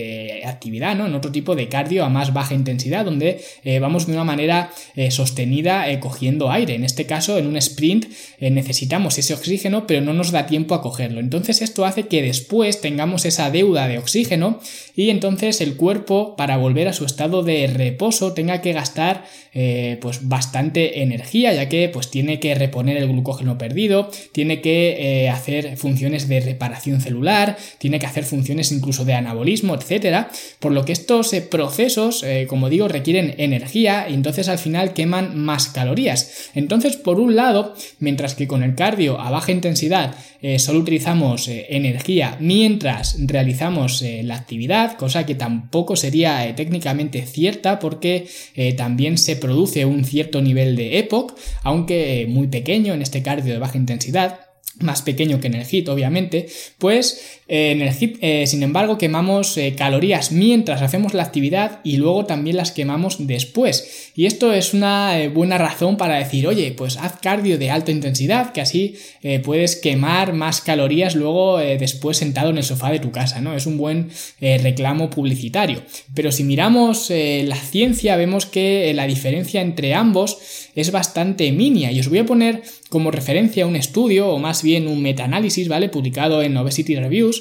actividad, 0.46 0.96
¿no? 0.96 1.06
en 1.06 1.16
otro 1.16 1.32
tipo 1.32 1.56
de 1.56 1.68
cardio 1.70 2.06
a 2.06 2.10
más 2.10 2.34
baja 2.34 2.54
intensidad, 2.54 3.06
donde 3.06 3.44
vamos 3.80 4.08
de 4.08 4.14
una 4.14 4.24
manera 4.24 4.72
sostenida 5.10 5.86
cogiendo 6.00 6.52
aire. 6.52 6.76
En 6.76 6.84
este 6.84 7.06
caso, 7.06 7.38
en 7.38 7.48
un 7.48 7.58
sprint 7.58 8.08
necesitamos 8.40 9.18
ese 9.18 9.34
oxígeno, 9.34 9.88
pero 9.88 10.02
no 10.02 10.14
nos 10.14 10.32
da 10.32 10.46
tiempo 10.46 10.76
a 10.76 10.82
cogerlo. 10.82 11.20
Entonces 11.20 11.62
esto 11.62 11.86
hace 11.86 12.08
que 12.08 12.22
después 12.22 12.82
tengamos 12.82 13.26
esa 13.26 13.52
deuda 13.52 13.88
de 13.88 13.98
oxígeno 13.98 14.60
y 14.96 15.10
entonces 15.10 15.62
el 15.62 15.76
cuerpo 15.76 16.36
para 16.36 16.58
volver 16.58 16.88
a 16.88 16.94
su 16.94 17.06
estado 17.06 17.44
de 17.44 17.68
reposo 17.68 18.34
tenga 18.34 18.62
que 18.62 18.74
gastar 18.74 19.26
eh, 19.54 19.98
pues 20.00 20.30
bastante 20.30 21.02
energía 21.02 21.52
ya 21.52 21.68
que 21.68 21.90
pues 21.90 22.10
tiene 22.10 22.40
que 22.40 22.56
reponer 22.56 22.96
el 22.96 23.10
glucógeno 23.10 23.58
perdido, 23.58 24.10
tiene 24.32 24.62
que 24.62 25.26
eh, 25.26 25.30
hacer 25.30 25.76
funciones 25.76 26.30
de 26.30 26.40
reparación 26.40 27.02
celular, 27.02 27.58
tiene 27.78 28.00
que 28.00 28.06
hacer 28.06 28.24
funciones 28.24 28.72
incluso 28.72 29.04
de 29.04 29.14
anabolismo, 29.14 29.76
etcétera, 29.76 30.30
por 30.60 30.72
lo 30.72 30.86
que 30.86 30.94
estos 30.94 31.34
eh, 31.34 31.42
procesos, 31.42 32.24
como 32.48 32.70
digo, 32.70 32.88
requieren 32.88 33.36
energía 33.38 34.08
y 34.10 34.14
entonces 34.14 34.48
al 34.48 34.58
final 34.58 34.94
queman 34.94 35.38
más 35.38 35.68
calorías. 35.68 36.50
Entonces, 36.56 36.96
por 36.96 37.20
un 37.20 37.36
lado, 37.36 37.74
mientras 38.00 38.36
que 38.36 38.48
con 38.48 38.64
el 38.64 38.76
cardio 38.76 39.20
a 39.20 39.32
baja 39.32 39.52
intensidad 39.52 40.16
solo 40.58 40.80
utilizamos 40.80 41.48
energía 41.48 42.36
mientras 42.40 43.16
realizamos 43.20 44.04
la 44.24 44.36
actividad, 44.36 44.98
cosa 44.98 45.26
que 45.26 45.36
tampoco 45.36 45.96
sería 45.96 46.54
técnicamente 46.56 47.26
cierta 47.26 47.80
porque 47.80 48.28
también 48.76 49.18
se 49.18 49.41
produce 49.42 49.86
un 49.86 50.06
cierto 50.06 50.42
nivel 50.42 50.78
de 50.78 51.00
EPOC, 51.00 51.38
aunque 51.64 52.26
muy 52.30 52.48
pequeño 52.48 52.94
en 52.94 53.02
este 53.02 53.22
cardio 53.22 53.52
de 53.52 53.60
baja 53.60 53.78
intensidad 53.78 54.52
más 54.80 55.02
pequeño 55.02 55.40
que 55.40 55.48
en 55.48 55.56
el 55.56 55.68
HIT, 55.70 55.90
obviamente, 55.90 56.48
pues 56.78 57.41
en 57.54 57.82
el 57.82 57.94
HIT, 57.94 58.18
eh, 58.22 58.48
sin 58.48 58.64
embargo, 58.64 58.98
quemamos 58.98 59.58
eh, 59.58 59.76
calorías 59.78 60.32
mientras 60.32 60.82
hacemos 60.82 61.14
la 61.14 61.24
actividad 61.24 61.82
y 61.84 61.98
luego 61.98 62.26
también 62.26 62.56
las 62.56 62.72
quemamos 62.72 63.28
después. 63.28 64.12
Y 64.16 64.26
esto 64.26 64.54
es 64.54 64.74
una 64.74 65.18
buena 65.34 65.58
razón 65.58 65.98
para 65.98 66.16
decir, 66.16 66.48
oye, 66.48 66.72
pues 66.72 66.96
haz 66.96 67.18
cardio 67.22 67.58
de 67.58 67.70
alta 67.70 67.92
intensidad, 67.92 68.54
que 68.54 68.62
así 68.62 68.96
puedes 69.44 69.76
quemar 69.76 70.34
más 70.34 70.62
calorías 70.62 71.16
luego 71.16 71.58
después 71.58 72.18
sentado 72.18 72.50
en 72.50 72.58
el 72.58 72.64
sofá 72.64 72.92
de 72.92 73.00
tu 73.00 73.12
casa, 73.12 73.42
¿no? 73.42 73.56
Es 73.56 73.66
un 73.66 73.78
buen 73.78 74.10
reclamo 74.40 75.10
publicitario. 75.10 75.82
Pero 76.14 76.32
si 76.32 76.44
miramos 76.44 77.10
la 77.10 77.56
ciencia, 77.56 78.16
vemos 78.16 78.46
que 78.46 78.94
la 78.94 79.08
diferencia 79.08 79.62
entre 79.62 79.94
ambos 79.94 80.38
es 80.76 80.92
bastante 80.92 81.52
mínima. 81.52 81.92
Y 81.92 82.00
os 82.00 82.10
voy 82.10 82.20
a 82.20 82.26
poner 82.26 82.64
como 82.90 83.12
referencia 83.12 83.66
un 83.66 83.76
estudio, 83.76 84.30
o 84.30 84.40
más 84.40 84.64
bien 84.64 84.88
un 84.88 85.02
metaanálisis, 85.02 85.68
¿vale? 85.68 85.90
Publicado 85.90 86.42
en 86.44 86.58
Obesity 86.58 86.96
Reviews, 86.96 87.41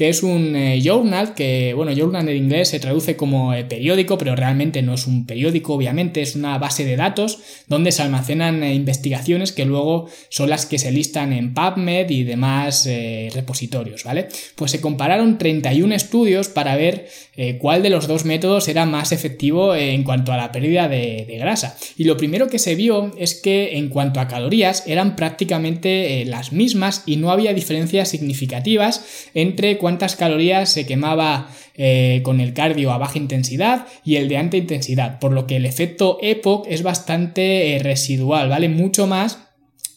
que 0.00 0.08
es 0.08 0.22
un 0.22 0.56
eh, 0.56 0.80
journal, 0.82 1.34
que, 1.34 1.74
bueno, 1.74 1.92
journal 1.94 2.26
en 2.26 2.34
inglés 2.34 2.68
se 2.68 2.80
traduce 2.80 3.16
como 3.16 3.52
eh, 3.52 3.64
periódico, 3.64 4.16
pero 4.16 4.34
realmente 4.34 4.80
no 4.80 4.94
es 4.94 5.06
un 5.06 5.26
periódico, 5.26 5.74
obviamente, 5.74 6.22
es 6.22 6.36
una 6.36 6.56
base 6.56 6.86
de 6.86 6.96
datos 6.96 7.40
donde 7.66 7.92
se 7.92 8.00
almacenan 8.00 8.62
eh, 8.62 8.72
investigaciones 8.72 9.52
que 9.52 9.66
luego 9.66 10.08
son 10.30 10.48
las 10.48 10.64
que 10.64 10.78
se 10.78 10.90
listan 10.90 11.34
en 11.34 11.52
PubMed 11.52 12.08
y 12.08 12.24
demás 12.24 12.88
repositorios, 13.34 14.04
¿vale? 14.04 14.28
Pues 14.54 14.70
se 14.70 14.80
compararon 14.80 15.36
31 15.36 15.94
estudios 15.94 16.48
para 16.48 16.76
ver 16.76 17.08
cuál 17.58 17.82
de 17.82 17.90
los 17.90 18.06
dos 18.06 18.24
métodos 18.24 18.68
era 18.68 18.86
más 18.86 19.12
efectivo 19.12 19.74
en 19.74 20.02
cuanto 20.04 20.32
a 20.32 20.36
la 20.36 20.52
pérdida 20.52 20.88
de, 20.88 21.26
grasa. 21.38 21.76
Y 21.96 22.04
lo 22.04 22.16
primero 22.16 22.48
que 22.48 22.58
se 22.58 22.74
vio 22.74 23.12
es 23.18 23.34
que 23.34 23.76
en 23.76 23.88
cuanto 23.88 24.20
a 24.20 24.28
calorías 24.28 24.84
era 24.86 25.00
eran 25.00 25.16
prácticamente 25.16 26.24
las 26.26 26.52
mismas 26.52 27.02
y 27.06 27.16
no 27.16 27.30
había 27.30 27.54
diferencias 27.54 28.08
significativas 28.08 29.28
entre 29.34 29.78
cuántas 29.90 30.14
calorías 30.14 30.72
se 30.72 30.86
quemaba 30.86 31.50
eh, 31.74 32.20
con 32.22 32.40
el 32.40 32.54
cardio 32.54 32.92
a 32.92 32.98
baja 32.98 33.18
intensidad 33.18 33.88
y 34.04 34.16
el 34.16 34.28
de 34.28 34.38
alta 34.38 34.56
intensidad, 34.56 35.18
por 35.18 35.32
lo 35.32 35.48
que 35.48 35.56
el 35.56 35.66
efecto 35.66 36.16
EPOC 36.22 36.68
es 36.68 36.84
bastante 36.84 37.80
residual, 37.82 38.48
¿vale? 38.48 38.68
Mucho 38.68 39.08
más 39.08 39.50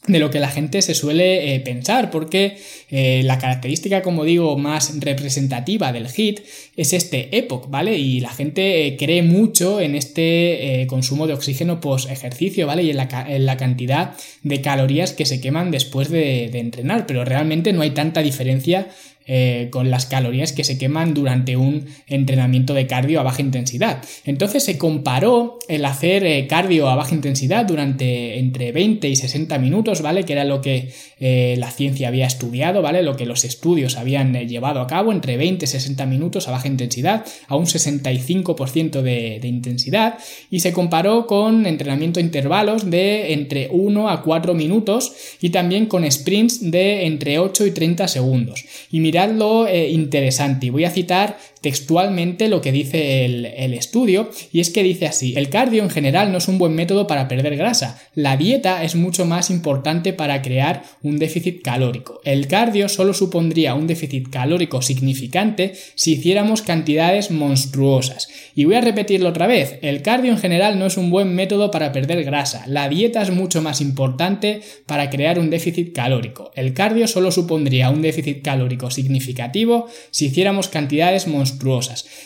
de 0.08 0.20
lo 0.20 0.30
que 0.30 0.40
la 0.40 0.50
gente 0.50 0.82
se 0.82 0.96
suele 0.96 1.56
eh, 1.56 1.60
pensar, 1.62 2.12
porque 2.12 2.58
eh, 2.90 3.22
la 3.24 3.38
característica, 3.38 4.02
como 4.02 4.26
digo, 4.26 4.58
más 4.58 5.00
representativa 5.00 5.94
del 5.94 6.08
HIT 6.08 6.42
es 6.76 6.92
este 6.92 7.38
EPOC, 7.38 7.70
¿vale? 7.70 7.98
Y 7.98 8.20
la 8.20 8.30
gente 8.30 8.86
eh, 8.86 8.98
cree 8.98 9.22
mucho 9.22 9.80
en 9.80 9.96
este 9.96 10.86
consumo 10.90 11.26
de 11.26 11.34
oxígeno 11.34 11.80
post 11.80 12.10
ejercicio, 12.12 12.68
¿vale? 12.68 12.84
Y 12.84 12.90
en 12.90 12.98
la, 12.98 13.58
cantidad 13.58 14.16
de 14.42 14.62
calorías 14.62 15.14
que 15.14 15.26
se 15.26 15.40
queman 15.40 15.72
después 15.72 16.10
de, 16.10 16.50
de 16.52 16.60
entrenar, 16.60 17.06
pero 17.06 17.24
realmente 17.24 17.72
no 17.72 17.82
hay 17.82 17.92
tanta 17.92 18.22
diferencia 18.22 18.90
eh, 19.26 19.70
con 19.72 19.90
las 19.90 20.06
calorías 20.06 20.52
que 20.52 20.66
se 20.66 20.78
queman 20.78 21.14
durante 21.14 21.56
un 21.56 21.86
entrenamiento 22.08 22.74
de 22.74 22.88
cardio 22.88 23.22
a 23.22 23.24
baja 23.24 23.42
intensidad. 23.42 24.04
Entonces 24.26 24.64
se 24.64 24.78
comparó 24.78 25.60
el 25.70 25.86
hacer 25.86 26.26
eh, 26.26 26.46
cardio 26.48 26.90
a 26.90 26.96
baja 26.96 27.16
intensidad 27.16 27.66
durante 27.66 28.38
entre 28.38 28.72
20 28.74 29.08
y 29.08 29.16
60 29.16 29.58
minutos, 29.60 30.02
¿vale? 30.02 30.26
Que 30.26 30.34
era 30.34 30.44
lo 30.44 30.62
que 30.62 30.92
eh, 31.20 31.56
la 31.58 31.72
ciencia 31.72 32.10
había 32.10 32.26
estudiado, 32.26 32.82
¿vale? 32.82 33.02
Lo 33.02 33.16
que 33.16 33.26
los 33.26 33.46
estudios 33.46 33.98
habían 33.98 34.34
llevado 34.48 34.82
a 34.82 34.88
cabo 34.88 35.14
entre 35.14 35.38
20 35.38 35.64
y 35.64 35.68
60 35.68 36.06
minutos 36.06 36.50
a 36.50 36.52
baja 36.52 36.68
intensidad, 36.68 37.26
a 37.48 37.56
un 37.56 37.66
65% 37.66 39.02
de, 39.02 39.40
intensidad, 39.44 40.18
y 40.50 40.60
se 40.60 40.74
comparó 40.74 41.28
con 41.28 41.66
entrenamiento 41.66 42.20
a 42.20 42.24
intervalos 42.24 42.90
de 42.90 43.32
entre 43.34 43.70
1 43.72 44.10
a 44.10 44.22
4 44.22 44.54
minutos 44.54 45.14
y 45.40 45.52
también 45.52 45.86
con 45.86 46.10
sprints 46.12 46.72
de 46.72 47.06
entre 47.06 47.40
8 47.40 47.68
y 47.68 47.72
30 47.72 48.08
segundos. 48.10 48.66
Mirad 49.14 49.30
lo 49.30 49.68
eh, 49.68 49.90
interesante. 49.90 50.72
Voy 50.72 50.86
a 50.86 50.90
citar 50.90 51.38
textualmente 51.64 52.50
lo 52.50 52.60
que 52.60 52.74
dice 52.74 53.24
el, 53.24 53.46
el, 53.46 53.74
estudio 53.74 54.30
y 54.52 54.60
es 54.60 54.70
que 54.70 54.84
dice 54.84 55.08
así, 55.08 55.34
el 55.38 55.48
cardio 55.48 55.82
en 55.82 55.90
general 55.90 56.30
no 56.32 56.40
es 56.40 56.50
un 56.50 56.58
buen 56.58 56.76
método 56.76 57.08
para 57.08 57.30
perder 57.30 57.56
grasa, 57.56 58.02
la 58.16 58.36
dieta 58.36 58.84
es 58.84 58.96
mucho 58.96 59.26
más 59.26 59.50
importante 59.50 60.12
para 60.12 60.42
crear 60.42 60.84
un 61.04 61.18
déficit 61.18 61.62
calórico. 61.62 62.20
El 62.26 62.48
cardio 62.48 62.90
solo 62.90 63.14
supondría 63.14 63.76
un 63.76 63.88
déficit 63.88 64.30
calórico 64.30 64.82
significante 64.82 65.74
si 65.96 66.14
hiciéramos 66.14 66.62
cantidades 66.62 67.32
monstruosas. 67.32 68.28
Y 68.56 68.66
voy 68.66 68.76
a 68.76 68.82
repetirlo 68.82 69.30
otra 69.30 69.48
vez, 69.48 69.80
el 69.82 70.02
cardio 70.02 70.34
en 70.34 70.40
general 70.40 70.78
no 70.78 70.88
es 70.88 70.98
un 70.98 71.10
buen 71.10 71.34
método 71.34 71.72
para 71.72 71.94
perder 71.94 72.26
grasa, 72.26 72.66
la 72.68 72.90
dieta 72.90 73.22
es 73.22 73.32
mucho 73.32 73.62
más 73.62 73.80
importante 73.80 74.62
para 74.86 75.10
crear 75.10 75.40
un 75.40 75.50
déficit 75.50 75.96
calórico. 75.96 76.52
El 76.56 76.74
cardio 76.74 77.08
solo 77.08 77.32
supondría 77.32 77.90
un 77.90 78.02
déficit 78.02 78.44
calórico 78.44 78.92
significativo 78.92 79.88
si 80.12 80.26
hiciéramos 80.26 80.68
cantidades 80.68 81.26
monstruosas. 81.26 81.53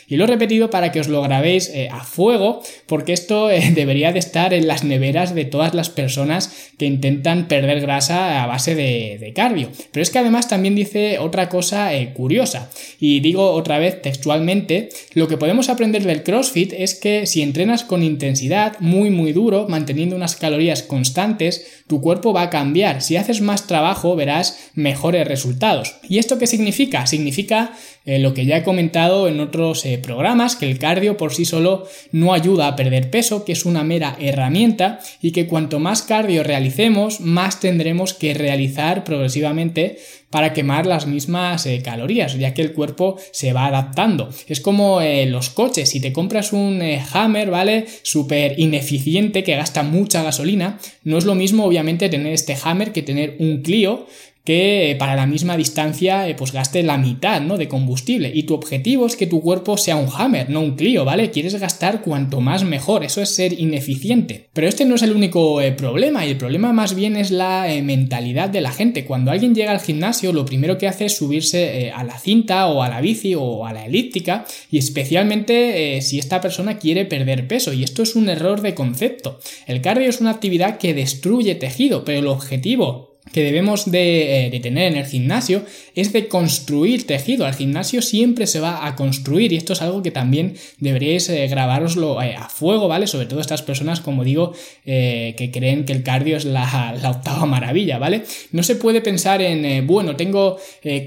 Y 0.08 0.16
lo 0.16 0.24
he 0.24 0.28
repetido 0.28 0.70
para 0.70 0.92
que 0.92 1.00
os 1.00 1.08
lo 1.08 1.22
grabéis 1.22 1.70
eh, 1.70 1.90
a 1.92 2.04
fuego, 2.04 2.62
porque 2.86 3.14
esto 3.14 3.50
eh, 3.52 3.72
debería 3.74 4.12
de 4.12 4.20
estar 4.20 4.54
en 4.54 4.68
las 4.68 4.84
neveras 4.84 5.36
de 5.36 5.46
todas 5.46 5.74
las 5.74 5.90
personas 5.90 6.52
que 6.78 6.86
intentan 6.86 7.48
perder 7.48 7.82
grasa 7.82 8.44
a 8.44 8.48
base 8.48 8.76
de, 8.76 9.34
cardio. 9.36 9.70
Pero 9.92 10.02
es 10.02 10.10
que 10.10 10.20
además 10.20 10.48
también 10.48 10.76
dice 10.76 11.20
otra 11.20 11.50
cosa 11.50 11.94
eh, 11.94 12.14
curiosa. 12.14 12.72
Y 13.00 13.20
digo 13.20 13.52
otra 13.52 13.78
vez 13.78 14.02
textualmente, 14.02 14.90
lo 15.14 15.28
que 15.28 15.38
podemos 15.38 15.70
aprender 15.70 16.04
del 16.04 16.24
CrossFit 16.24 16.74
es 16.74 16.96
que 16.96 17.26
si 17.26 17.42
entrenas 17.42 17.84
con 17.84 18.04
intensidad, 18.04 18.80
muy 18.80 19.10
muy 19.10 19.34
duro, 19.34 19.68
manteniendo 19.68 20.16
unas 20.16 20.36
calorías 20.36 20.82
constantes, 20.82 21.84
tu 21.88 22.02
cuerpo 22.02 22.34
va 22.34 22.44
a 22.44 22.50
cambiar. 22.50 23.02
Si 23.02 23.18
haces 23.18 23.42
más 23.42 23.68
trabajo, 23.68 24.16
verás 24.16 24.70
mejores 24.74 25.28
resultados. 25.28 25.96
¿Y 26.08 26.18
esto 26.18 26.40
qué 26.40 26.48
significa? 26.48 27.06
significa? 27.06 27.74
Lo 28.06 28.34
que 28.34 28.46
ya 28.46 28.58
he 28.58 28.64
comentado 28.64 29.17
en 29.26 29.40
otros 29.40 29.86
eh, 29.86 29.98
programas, 29.98 30.56
que 30.56 30.70
el 30.70 30.78
cardio 30.78 31.18
por 31.18 31.34
sí 31.34 31.46
solo 31.46 31.88
no 32.12 32.34
ayuda 32.34 32.68
a 32.68 32.76
perder 32.76 33.10
peso, 33.10 33.46
que 33.46 33.54
es 33.54 33.66
una 33.66 33.84
mera 33.84 34.16
herramienta 34.20 35.00
y 35.22 35.32
que 35.32 35.48
cuanto 35.48 35.80
más 35.80 36.04
cardio 36.04 36.44
realicemos, 36.44 37.22
más 37.22 37.60
tendremos 37.60 38.14
que 38.14 38.34
realizar 38.36 39.04
progresivamente 39.04 39.98
para 40.30 40.52
quemar 40.52 40.86
las 40.86 41.08
mismas 41.08 41.66
eh, 41.66 41.82
calorías, 41.82 42.38
ya 42.38 42.54
que 42.54 42.62
el 42.62 42.74
cuerpo 42.74 43.18
se 43.32 43.54
va 43.54 43.66
adaptando. 43.66 44.30
Es 44.48 44.60
como 44.60 45.00
los 45.02 45.50
coches, 45.50 45.90
si 45.90 46.02
te 46.02 46.12
compras 46.12 46.52
un 46.52 46.82
Hammer, 47.14 47.50
¿vale? 47.50 47.86
Súper 48.04 48.60
ineficiente, 48.60 49.44
que 49.44 49.56
gasta 49.56 49.84
mucha 49.84 50.24
gasolina, 50.24 50.80
no 51.04 51.18
es 51.18 51.24
lo 51.24 51.34
mismo 51.34 51.64
obviamente 51.64 52.10
tener 52.10 52.34
este 52.34 52.58
Hammer 52.62 52.92
que 52.92 53.04
tener 53.04 53.38
un 53.40 53.62
Clio 53.62 54.06
que 54.48 54.96
para 54.98 55.18
la 55.18 55.26
misma 55.26 55.58
distancia 55.58 56.30
eh, 56.30 56.34
pues 56.34 56.54
gaste 56.54 56.82
la 56.82 56.98
mitad 56.98 57.42
¿no? 57.42 57.58
de 57.58 57.68
combustible 57.68 58.32
y 58.34 58.44
tu 58.44 58.54
objetivo 58.54 59.06
es 59.06 59.18
que 59.18 59.28
tu 59.28 59.42
cuerpo 59.42 59.76
sea 59.76 59.98
un 59.98 60.08
Hammer, 60.18 60.50
no 60.50 60.62
un 60.62 60.78
Clio, 60.78 61.04
¿vale? 61.04 61.32
Quieres 61.32 61.60
gastar 61.60 62.02
cuanto 62.02 62.40
más 62.40 62.64
mejor, 62.64 63.04
eso 63.04 63.22
es 63.22 63.36
ser 63.36 63.60
ineficiente. 63.60 64.48
Pero 64.54 64.70
este 64.70 64.86
no 64.86 64.96
es 64.96 65.02
el 65.02 65.12
único 65.12 65.60
eh, 65.60 65.74
problema 65.74 66.26
y 66.26 66.30
el 66.30 66.38
problema 66.38 66.72
más 66.72 66.96
bien 66.96 67.18
es 67.18 67.30
la 67.30 67.70
eh, 67.70 67.82
mentalidad 67.82 68.48
de 68.48 68.62
la 68.62 68.72
gente. 68.72 69.04
Cuando 69.04 69.32
alguien 69.32 69.54
llega 69.54 69.74
al 69.74 69.82
gimnasio 69.82 70.32
lo 70.32 70.46
primero 70.46 70.78
que 70.78 70.88
hace 70.88 71.04
es 71.04 71.18
subirse 71.18 71.92
a 71.94 72.06
la 72.06 72.18
cinta 72.18 72.68
o 72.68 72.84
a 72.84 72.88
la 72.88 73.02
bici 73.02 73.36
o 73.36 73.66
a 73.66 73.74
la 73.74 73.86
elíptica 73.86 74.46
y 74.72 74.78
especialmente 74.78 76.00
si 76.02 76.20
esta 76.20 76.40
persona 76.40 76.78
quiere 76.78 77.04
perder 77.04 77.50
peso 77.50 77.74
y 77.74 77.84
esto 77.84 78.02
es 78.02 78.16
un 78.16 78.30
error 78.30 78.62
de 78.62 78.74
concepto. 78.74 79.42
El 79.66 79.82
cardio 79.82 80.08
es 80.08 80.22
una 80.22 80.32
actividad 80.32 80.78
que 80.78 80.94
destruye 80.94 81.56
tejido, 81.56 82.06
pero 82.06 82.20
el 82.20 82.28
objetivo 82.28 83.17
que 83.32 83.44
debemos 83.44 83.86
eh, 83.92 84.50
de, 84.52 84.60
tener 84.60 84.92
en 84.92 84.98
el 84.98 85.06
gimnasio 85.06 85.64
es 85.96 86.14
de 86.14 86.28
construir 86.28 87.08
tejido. 87.08 87.46
Al 87.46 87.56
gimnasio 87.56 88.02
siempre 88.02 88.48
se 88.48 88.60
va 88.60 88.86
a 88.88 88.96
construir 88.96 89.54
y 89.54 89.58
esto 89.58 89.74
es 89.74 89.82
algo 89.82 90.02
que 90.02 90.12
también 90.12 90.56
deberíais 90.80 91.30
eh, 91.30 91.48
grabároslo 91.48 92.22
eh, 92.22 92.36
a 92.36 92.50
fuego, 92.50 92.88
¿vale? 92.88 93.08
Sobre 93.08 93.26
todo 93.26 93.40
estas 93.40 93.62
personas, 93.62 94.00
como 94.00 94.24
digo, 94.24 94.54
que 94.86 95.50
creen 95.54 95.86
que 95.86 95.94
el 95.94 96.04
cardio 96.04 96.38
es 96.38 96.46
la, 96.46 96.96
la, 97.02 97.12
octava 97.12 97.46
maravilla, 97.46 97.98
¿vale? 97.98 98.24
No 98.52 98.64
se 98.64 98.76
puede 98.76 99.02
pensar 99.02 99.42
en, 99.42 99.86
bueno, 99.88 100.16
tengo 100.16 100.58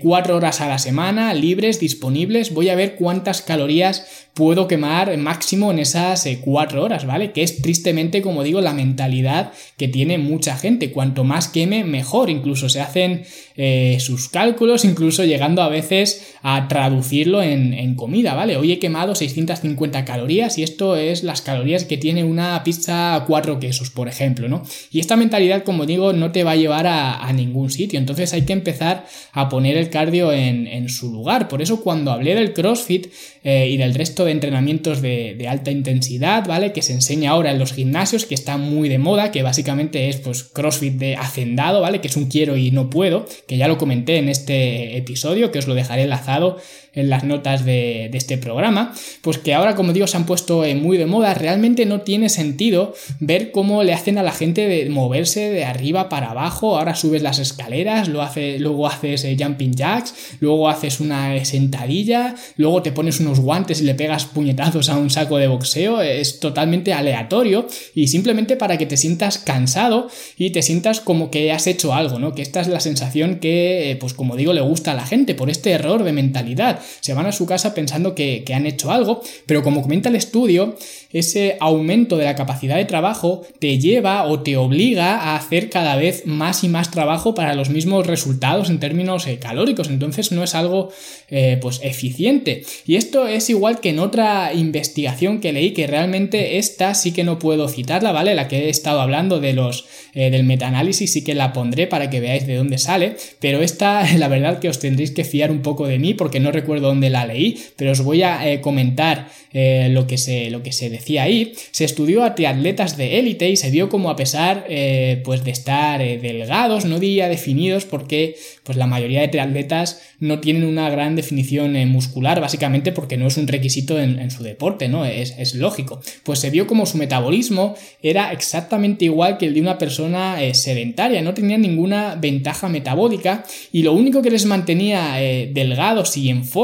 cuatro 0.02 0.36
horas 0.36 0.60
a 0.60 0.68
la 0.68 0.78
semana 0.78 1.34
libres, 1.34 1.80
disponibles, 1.80 2.52
voy 2.52 2.68
a 2.68 2.74
ver 2.74 2.96
cuántas 2.96 3.42
calorías 3.42 4.28
puedo 4.34 4.68
quemar 4.68 5.16
máximo 5.18 5.70
en 5.70 5.78
esas 5.78 6.28
cuatro 6.40 6.82
horas, 6.82 7.06
¿vale? 7.06 7.32
Que 7.32 7.42
es 7.42 7.62
tristemente, 7.62 8.22
como 8.22 8.42
digo, 8.42 8.60
la 8.60 8.72
mentalidad 8.72 9.52
que 9.76 9.88
tiene 9.88 10.18
mucha 10.18 10.56
gente. 10.56 10.92
Cuanto 10.92 11.24
más 11.24 11.48
queme, 11.48 11.84
mejor 11.84 12.09
incluso 12.28 12.68
se 12.68 12.80
hacen 12.80 13.22
eh, 13.56 13.98
sus 14.00 14.28
cálculos, 14.28 14.84
incluso 14.84 15.24
llegando 15.24 15.62
a 15.62 15.68
veces 15.68 16.34
a 16.42 16.66
traducirlo 16.68 17.42
en, 17.42 17.94
comida, 17.94 18.34
¿vale? 18.34 18.56
Hoy 18.56 18.72
he 18.72 18.78
quemado 18.78 19.14
650 19.14 20.04
calorías 20.04 20.56
y 20.56 20.62
esto 20.62 20.96
es 20.96 21.22
las 21.22 21.42
calorías 21.42 21.84
que 21.84 21.98
tiene 21.98 22.24
una 22.24 22.62
pizza 22.64 23.14
a 23.14 23.24
cuatro 23.26 23.58
quesos, 23.58 23.90
por 23.90 24.08
ejemplo, 24.08 24.48
¿no? 24.48 24.62
Y 24.90 25.00
esta 25.00 25.16
mentalidad, 25.16 25.64
como 25.64 25.86
digo, 25.86 26.12
no 26.12 26.32
te 26.32 26.44
va 26.44 26.52
a 26.52 26.56
llevar 26.56 26.86
a, 26.86 27.30
ningún 27.32 27.70
sitio, 27.70 27.98
entonces 27.98 28.32
hay 28.32 28.42
que 28.42 28.52
empezar 28.52 29.06
a 29.32 29.48
poner 29.48 29.76
el 29.76 29.90
cardio 29.90 30.32
en, 30.32 30.88
su 30.88 31.12
lugar. 31.12 31.46
Por 31.48 31.62
eso 31.62 31.82
cuando 31.82 32.10
hablé 32.10 32.34
del 32.34 32.52
CrossFit 32.52 33.08
eh, 33.44 33.68
y 33.70 33.76
del 33.76 33.94
resto 33.94 34.24
de 34.24 34.32
entrenamientos 34.32 35.02
de, 35.02 35.46
alta 35.48 35.70
intensidad, 35.70 36.46
¿vale? 36.46 36.72
Que 36.72 36.82
se 36.82 36.92
enseña 36.92 37.30
ahora 37.30 37.50
en 37.50 37.58
los 37.58 37.72
gimnasios, 37.72 38.24
que 38.24 38.34
está 38.34 38.56
muy 38.56 38.88
de 38.88 38.98
moda, 38.98 39.30
que 39.30 39.42
básicamente 39.42 40.08
es 40.08 40.16
pues 40.16 40.44
CrossFit 40.44 40.94
de 40.94 41.16
hacendado, 41.16 41.80
¿vale? 41.80 41.99
Que 42.00 42.08
es 42.08 42.16
un 42.16 42.26
quiero 42.26 42.56
y 42.56 42.70
no 42.70 42.90
puedo, 42.90 43.26
que 43.46 43.56
ya 43.56 43.68
lo 43.68 43.78
comenté 43.78 44.16
en 44.16 44.28
este 44.28 44.96
episodio, 44.96 45.50
que 45.50 45.58
os 45.58 45.66
lo 45.66 45.74
dejaré 45.74 46.02
enlazado 46.02 46.58
en 46.94 47.10
las 47.10 47.24
notas 47.24 47.64
de, 47.64 48.10
este 48.12 48.36
programa, 48.36 48.92
pues 49.22 49.38
que 49.38 49.54
ahora, 49.54 49.74
como 49.74 49.94
digo, 49.94 50.06
se 50.06 50.16
han 50.16 50.26
puesto 50.26 50.64
eh, 50.64 50.74
muy 50.74 50.98
de 50.98 51.06
moda, 51.06 51.32
realmente 51.32 51.86
no 51.86 52.02
tiene 52.02 52.28
sentido 52.28 52.94
ver 53.18 53.50
cómo 53.50 53.82
le 53.82 53.94
hacen 53.94 54.18
a 54.18 54.22
la 54.22 54.32
gente 54.32 54.68
de 54.68 54.90
moverse 54.90 55.50
de 55.50 55.64
arriba 55.64 56.10
para 56.10 56.32
abajo, 56.32 56.78
ahora 56.78 56.94
subes 56.94 57.22
las 57.22 57.38
escaleras, 57.38 58.08
lo 58.08 58.20
hace, 58.20 58.58
luego 58.58 58.86
haces 58.86 59.24
eh, 59.24 59.36
jumping 59.38 59.74
jacks, 59.74 60.36
luego 60.40 60.68
haces 60.68 61.00
una 61.00 61.42
sentadilla, 61.44 62.34
luego 62.56 62.82
te 62.82 62.92
pones 62.92 63.20
unos 63.20 63.40
guantes 63.40 63.80
y 63.80 63.84
le 63.84 63.94
pegas 63.94 64.26
puñetazos 64.26 64.90
a 64.90 64.98
un 64.98 65.08
saco 65.08 65.38
de 65.38 65.48
boxeo, 65.48 66.02
es 66.02 66.40
totalmente 66.40 66.92
aleatorio 66.92 67.66
y 67.94 68.08
simplemente 68.08 68.56
para 68.56 68.76
que 68.76 68.86
te 68.86 68.98
sientas 68.98 69.38
cansado 69.38 70.08
y 70.36 70.50
te 70.50 70.60
sientas 70.60 71.00
como 71.00 71.30
que 71.30 71.52
has 71.52 71.66
hecho 71.66 71.70
hecho 71.70 71.94
algo, 71.94 72.18
¿no? 72.18 72.34
Que 72.34 72.42
esta 72.42 72.60
es 72.60 72.68
la 72.68 72.80
sensación 72.80 73.36
que, 73.36 73.96
pues 74.00 74.12
como 74.12 74.36
digo, 74.36 74.52
le 74.52 74.60
gusta 74.60 74.92
a 74.92 74.94
la 74.94 75.06
gente 75.06 75.34
por 75.34 75.48
este 75.48 75.70
error 75.70 76.04
de 76.04 76.12
mentalidad. 76.12 76.79
Se 77.00 77.14
van 77.14 77.26
a 77.26 77.32
su 77.32 77.46
casa 77.46 77.74
pensando 77.74 78.14
que, 78.14 78.44
que 78.44 78.54
han 78.54 78.66
hecho 78.66 78.90
algo, 78.90 79.22
pero 79.46 79.62
como 79.62 79.82
comenta 79.82 80.08
el 80.08 80.16
estudio, 80.16 80.76
ese 81.12 81.56
aumento 81.60 82.16
de 82.16 82.24
la 82.24 82.36
capacidad 82.36 82.76
de 82.76 82.84
trabajo 82.84 83.42
te 83.58 83.78
lleva 83.78 84.24
o 84.24 84.40
te 84.40 84.56
obliga 84.56 85.16
a 85.16 85.36
hacer 85.36 85.68
cada 85.68 85.96
vez 85.96 86.26
más 86.26 86.62
y 86.62 86.68
más 86.68 86.90
trabajo 86.90 87.34
para 87.34 87.54
los 87.54 87.70
mismos 87.70 88.06
resultados 88.06 88.70
en 88.70 88.78
términos 88.78 89.26
eh, 89.26 89.38
calóricos. 89.38 89.88
Entonces 89.88 90.30
no 90.32 90.44
es 90.44 90.54
algo 90.54 90.90
eh, 91.28 91.58
pues 91.60 91.80
eficiente. 91.82 92.62
Y 92.86 92.96
esto 92.96 93.26
es 93.26 93.50
igual 93.50 93.80
que 93.80 93.90
en 93.90 93.98
otra 93.98 94.52
investigación 94.54 95.40
que 95.40 95.52
leí, 95.52 95.72
que 95.72 95.86
realmente 95.86 96.58
esta 96.58 96.94
sí 96.94 97.12
que 97.12 97.24
no 97.24 97.38
puedo 97.38 97.68
citarla, 97.68 98.12
¿vale? 98.12 98.34
La 98.34 98.48
que 98.48 98.66
he 98.66 98.68
estado 98.68 99.00
hablando 99.00 99.40
de 99.40 99.52
los 99.52 99.86
eh, 100.14 100.30
del 100.30 100.44
metaanálisis 100.44 101.12
sí 101.12 101.24
que 101.24 101.34
la 101.34 101.52
pondré 101.52 101.86
para 101.86 102.10
que 102.10 102.20
veáis 102.20 102.46
de 102.46 102.56
dónde 102.56 102.78
sale. 102.78 103.16
Pero 103.40 103.62
esta, 103.62 104.06
la 104.16 104.28
verdad 104.28 104.60
que 104.60 104.68
os 104.68 104.78
tendréis 104.78 105.10
que 105.10 105.24
fiar 105.24 105.50
un 105.50 105.62
poco 105.62 105.86
de 105.86 105.98
mí 105.98 106.14
porque 106.14 106.40
no 106.40 106.52
recuerdo 106.52 106.69
dónde 106.78 107.10
la 107.10 107.26
leí, 107.26 107.58
pero 107.74 107.90
os 107.90 108.02
voy 108.02 108.22
a 108.22 108.60
comentar 108.60 109.28
lo, 109.52 110.06
que 110.06 110.16
se, 110.16 110.50
lo 110.50 110.62
que 110.62 110.70
se 110.70 110.90
decía 110.90 111.24
ahí, 111.24 111.54
se 111.72 111.84
estudió 111.84 112.22
a 112.22 112.36
triatletas 112.36 112.96
de 112.96 113.18
élite 113.18 113.50
y 113.50 113.56
se 113.56 113.70
vio 113.70 113.88
como 113.88 114.10
a 114.10 114.16
pesar 114.16 114.66
eh, 114.68 115.20
pues 115.24 115.44
de 115.44 115.50
estar 115.50 116.02
eh, 116.02 116.18
delgados, 116.18 116.84
no 116.84 116.98
diría 116.98 117.28
definidos, 117.28 117.84
porque 117.84 118.36
pues 118.64 118.76
la 118.76 118.86
mayoría 118.86 119.20
de 119.20 119.28
triatletas 119.28 120.02
no 120.18 120.40
tienen 120.40 120.64
una 120.64 120.90
gran 120.90 121.16
definición 121.16 121.76
eh, 121.76 121.86
muscular, 121.86 122.40
básicamente 122.40 122.92
porque 122.92 123.16
no 123.16 123.26
es 123.26 123.36
un 123.36 123.48
requisito 123.48 123.98
en, 123.98 124.30
su 124.30 124.42
deporte, 124.42 124.88
¿no? 124.88 125.04
Es, 125.04 125.54
lógico. 125.54 126.00
Pues 126.24 126.38
se 126.38 126.50
vio 126.50 126.66
como 126.66 126.86
su 126.86 126.98
metabolismo 126.98 127.74
era 128.02 128.32
exactamente 128.32 129.06
igual 129.06 129.38
que 129.38 129.46
el 129.46 129.54
de 129.54 129.60
una 129.60 129.78
persona 129.78 130.38
sedentaria, 130.52 131.22
no 131.22 131.34
tenían 131.34 131.62
ninguna 131.62 132.14
ventaja 132.14 132.68
metabólica 132.68 133.44
y 133.72 133.82
lo 133.82 133.92
único 133.92 134.22
que 134.22 134.30
les 134.30 134.44
mantenía 134.44 135.16
delgados 135.52 136.16
y 136.16 136.28
en 136.28 136.44
forma 136.44 136.59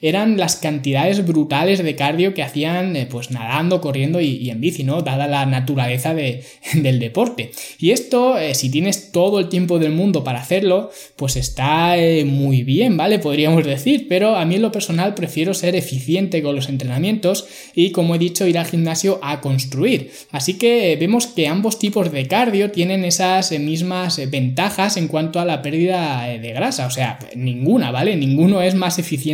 eran 0.00 0.36
las 0.36 0.56
cantidades 0.56 1.26
brutales 1.26 1.82
de 1.82 1.96
cardio 1.96 2.34
que 2.34 2.42
hacían 2.42 2.96
pues 3.10 3.30
nadando 3.30 3.80
corriendo 3.80 4.20
y, 4.20 4.50
en 4.50 4.60
bici, 4.60 4.84
¿no? 4.84 5.02
Dada 5.02 5.26
la 5.26 5.46
naturaleza 5.46 6.14
del 6.74 6.98
deporte. 6.98 7.50
Y 7.78 7.90
esto, 7.90 8.38
eh, 8.38 8.54
si 8.54 8.70
tienes 8.70 9.12
todo 9.12 9.40
el 9.40 9.48
tiempo 9.48 9.78
del 9.78 9.92
mundo 9.92 10.24
para 10.24 10.40
hacerlo, 10.40 10.90
pues 11.16 11.36
está 11.36 11.98
eh, 11.98 12.24
muy 12.24 12.62
bien, 12.62 12.96
¿vale? 12.96 13.18
Podríamos 13.18 13.64
decir, 13.64 14.06
pero 14.08 14.36
a 14.36 14.44
mí 14.44 14.56
en 14.56 14.62
lo 14.62 14.72
personal 14.72 15.14
prefiero 15.14 15.54
ser 15.54 15.76
eficiente 15.76 16.42
con 16.42 16.54
los 16.56 16.68
entrenamientos 16.68 17.46
y, 17.74 17.90
como 17.90 18.14
he 18.14 18.18
dicho, 18.18 18.46
ir 18.46 18.58
al 18.58 18.66
gimnasio 18.66 19.18
a 19.22 19.40
construir. 19.40 20.10
Así 20.30 20.54
que 20.54 20.92
eh, 20.92 20.96
vemos 20.96 21.26
que 21.26 21.48
ambos 21.48 21.78
tipos 21.78 22.10
de 22.12 22.26
cardio 22.26 22.70
tienen 22.70 23.04
esas 23.04 23.52
mismas 23.58 24.20
ventajas 24.30 24.96
en 24.96 25.08
cuanto 25.08 25.40
a 25.40 25.44
la 25.44 25.62
pérdida 25.62 26.26
de 26.26 26.52
grasa, 26.52 26.86
o 26.86 26.90
sea, 26.90 27.18
ninguna, 27.34 27.90
¿vale? 27.90 28.16
Ninguno 28.16 28.62
es 28.62 28.74
más 28.74 28.98
eficiente 28.98 29.25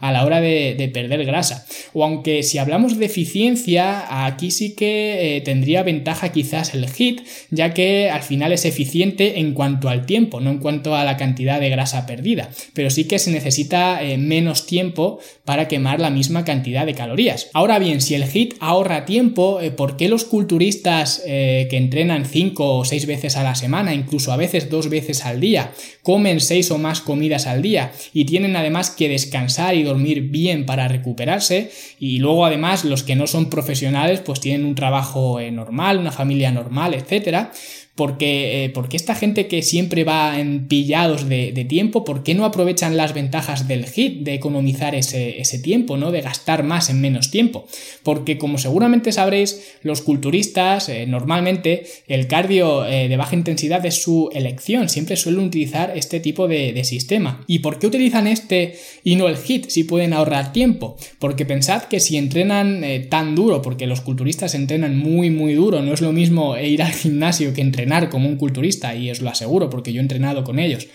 a 0.00 0.12
la 0.12 0.24
hora 0.24 0.40
de, 0.40 0.74
de 0.76 0.88
perder 0.88 1.24
grasa. 1.24 1.66
O 1.92 2.04
aunque 2.04 2.42
si 2.42 2.58
hablamos 2.58 2.98
de 2.98 3.06
eficiencia, 3.06 4.26
aquí 4.26 4.50
sí 4.50 4.74
que 4.74 5.36
eh, 5.36 5.40
tendría 5.40 5.82
ventaja 5.82 6.32
quizás 6.32 6.74
el 6.74 6.86
HIT, 6.86 7.20
ya 7.50 7.74
que 7.74 8.10
al 8.10 8.22
final 8.22 8.52
es 8.52 8.64
eficiente 8.64 9.40
en 9.40 9.52
cuanto 9.52 9.88
al 9.88 10.06
tiempo, 10.06 10.40
no 10.40 10.50
en 10.50 10.58
cuanto 10.58 10.94
a 10.94 11.04
la 11.04 11.16
cantidad 11.16 11.60
de 11.60 11.70
grasa 11.70 12.06
perdida, 12.06 12.50
pero 12.72 12.90
sí 12.90 13.04
que 13.04 13.18
se 13.18 13.30
necesita 13.30 14.02
eh, 14.02 14.18
menos 14.18 14.66
tiempo 14.66 15.18
para 15.44 15.68
quemar 15.68 16.00
la 16.00 16.10
misma 16.10 16.44
cantidad 16.44 16.86
de 16.86 16.94
calorías. 16.94 17.48
Ahora 17.52 17.78
bien, 17.78 18.00
si 18.00 18.14
el 18.14 18.24
HIT 18.24 18.54
ahorra 18.60 19.04
tiempo, 19.04 19.60
eh, 19.60 19.70
¿por 19.70 19.96
qué 19.96 20.08
los 20.08 20.24
culturistas 20.24 21.22
que 21.26 21.68
entrenan 21.76 22.24
5 22.24 22.78
o 22.78 22.84
6 22.84 23.06
veces 23.06 23.36
a 23.36 23.42
la 23.42 23.54
semana, 23.54 23.94
incluso 23.94 24.32
a 24.32 24.36
veces 24.36 24.70
dos 24.70 24.88
veces 24.88 25.24
al 25.24 25.40
día, 25.40 25.72
comen 26.02 26.40
6 26.40 26.70
o 26.70 26.78
más 26.78 27.00
comidas 27.00 27.46
al 27.46 27.62
día 27.62 27.92
y 28.12 28.24
tienen 28.24 28.56
además 28.56 28.90
que 28.90 29.08
descansar 29.08 29.25
y 29.74 29.82
dormir 29.82 30.22
bien 30.22 30.66
para 30.66 30.88
recuperarse? 30.88 31.70
Y 31.98 32.18
luego 32.18 32.44
además 32.46 32.84
los 32.84 33.02
que 33.02 33.16
no 33.16 33.26
son 33.26 33.50
profesionales 33.50 34.20
pues 34.20 34.40
tienen 34.40 34.66
un 34.66 34.74
trabajo 34.74 35.40
eh, 35.40 35.50
normal, 35.50 35.98
una 35.98 36.12
familia 36.12 36.50
normal, 36.50 36.94
etcétera, 36.94 37.52
porque, 37.96 38.64
eh, 38.64 38.70
porque 38.70 38.98
esta 38.98 39.14
gente 39.14 39.48
que 39.48 39.62
siempre 39.62 40.04
va 40.04 40.38
en 40.38 40.68
pillados 40.68 41.28
de, 41.28 41.66
tiempo, 41.66 42.04
¿por 42.04 42.22
qué 42.22 42.34
no 42.34 42.44
aprovechan 42.44 42.96
las 42.96 43.14
ventajas 43.14 43.66
del 43.66 43.86
HIT 43.86 44.22
de 44.22 44.34
economizar 44.34 44.94
ese, 44.94 45.58
tiempo, 45.62 45.96
¿no? 45.96 46.12
de 46.12 46.20
gastar 46.20 46.62
más 46.62 46.90
en 46.90 47.00
menos 47.00 47.30
tiempo? 47.30 47.66
Porque 48.02 48.36
como 48.36 48.58
seguramente 48.58 49.12
sabréis, 49.12 49.62
los 49.82 50.02
culturistas 50.02 50.90
eh, 50.90 51.06
normalmente 51.06 51.86
el 52.06 52.26
cardio 52.26 52.86
eh, 52.86 53.08
de 53.08 53.16
baja 53.16 53.34
intensidad 53.34 53.84
es 53.86 54.02
su 54.02 54.28
elección, 54.34 54.90
siempre 54.90 55.16
suelen 55.16 55.46
utilizar 55.46 55.96
este 55.96 56.20
tipo 56.20 56.46
de, 56.46 56.76
sistema. 56.84 57.42
¿Y 57.46 57.60
por 57.60 57.78
qué 57.78 57.86
utilizan 57.86 58.26
este 58.26 58.76
y 59.02 59.16
no 59.16 59.28
el 59.28 59.38
HIT 59.38 59.70
si 59.70 59.84
pueden 59.84 60.12
ahorrar 60.12 60.52
tiempo? 60.52 60.96
Porque 61.18 61.46
pensad 61.46 61.84
que 61.84 62.00
si 62.00 62.18
entrenan 62.18 62.84
tan 63.08 63.34
duro, 63.34 63.62
porque 63.62 63.86
los 63.86 64.02
culturistas 64.02 64.54
entrenan 64.54 64.98
muy 64.98 65.30
muy 65.30 65.54
duro, 65.54 65.80
no 65.80 65.94
es 65.94 66.02
lo 66.02 66.12
mismo 66.12 66.56
ir 66.58 66.82
al 66.82 66.92
gimnasio 66.92 67.54
que 67.54 67.62
entrenar 67.62 67.85
como 68.10 68.28
un 68.28 68.36
culturista, 68.36 68.94
y 68.94 69.10
os 69.10 69.20
lo 69.20 69.30
aseguro 69.30 69.70
porque 69.70 69.92
yo 69.92 70.00
he 70.00 70.02
entrenado 70.02 70.44
con 70.44 70.58
ellos. 70.58 70.88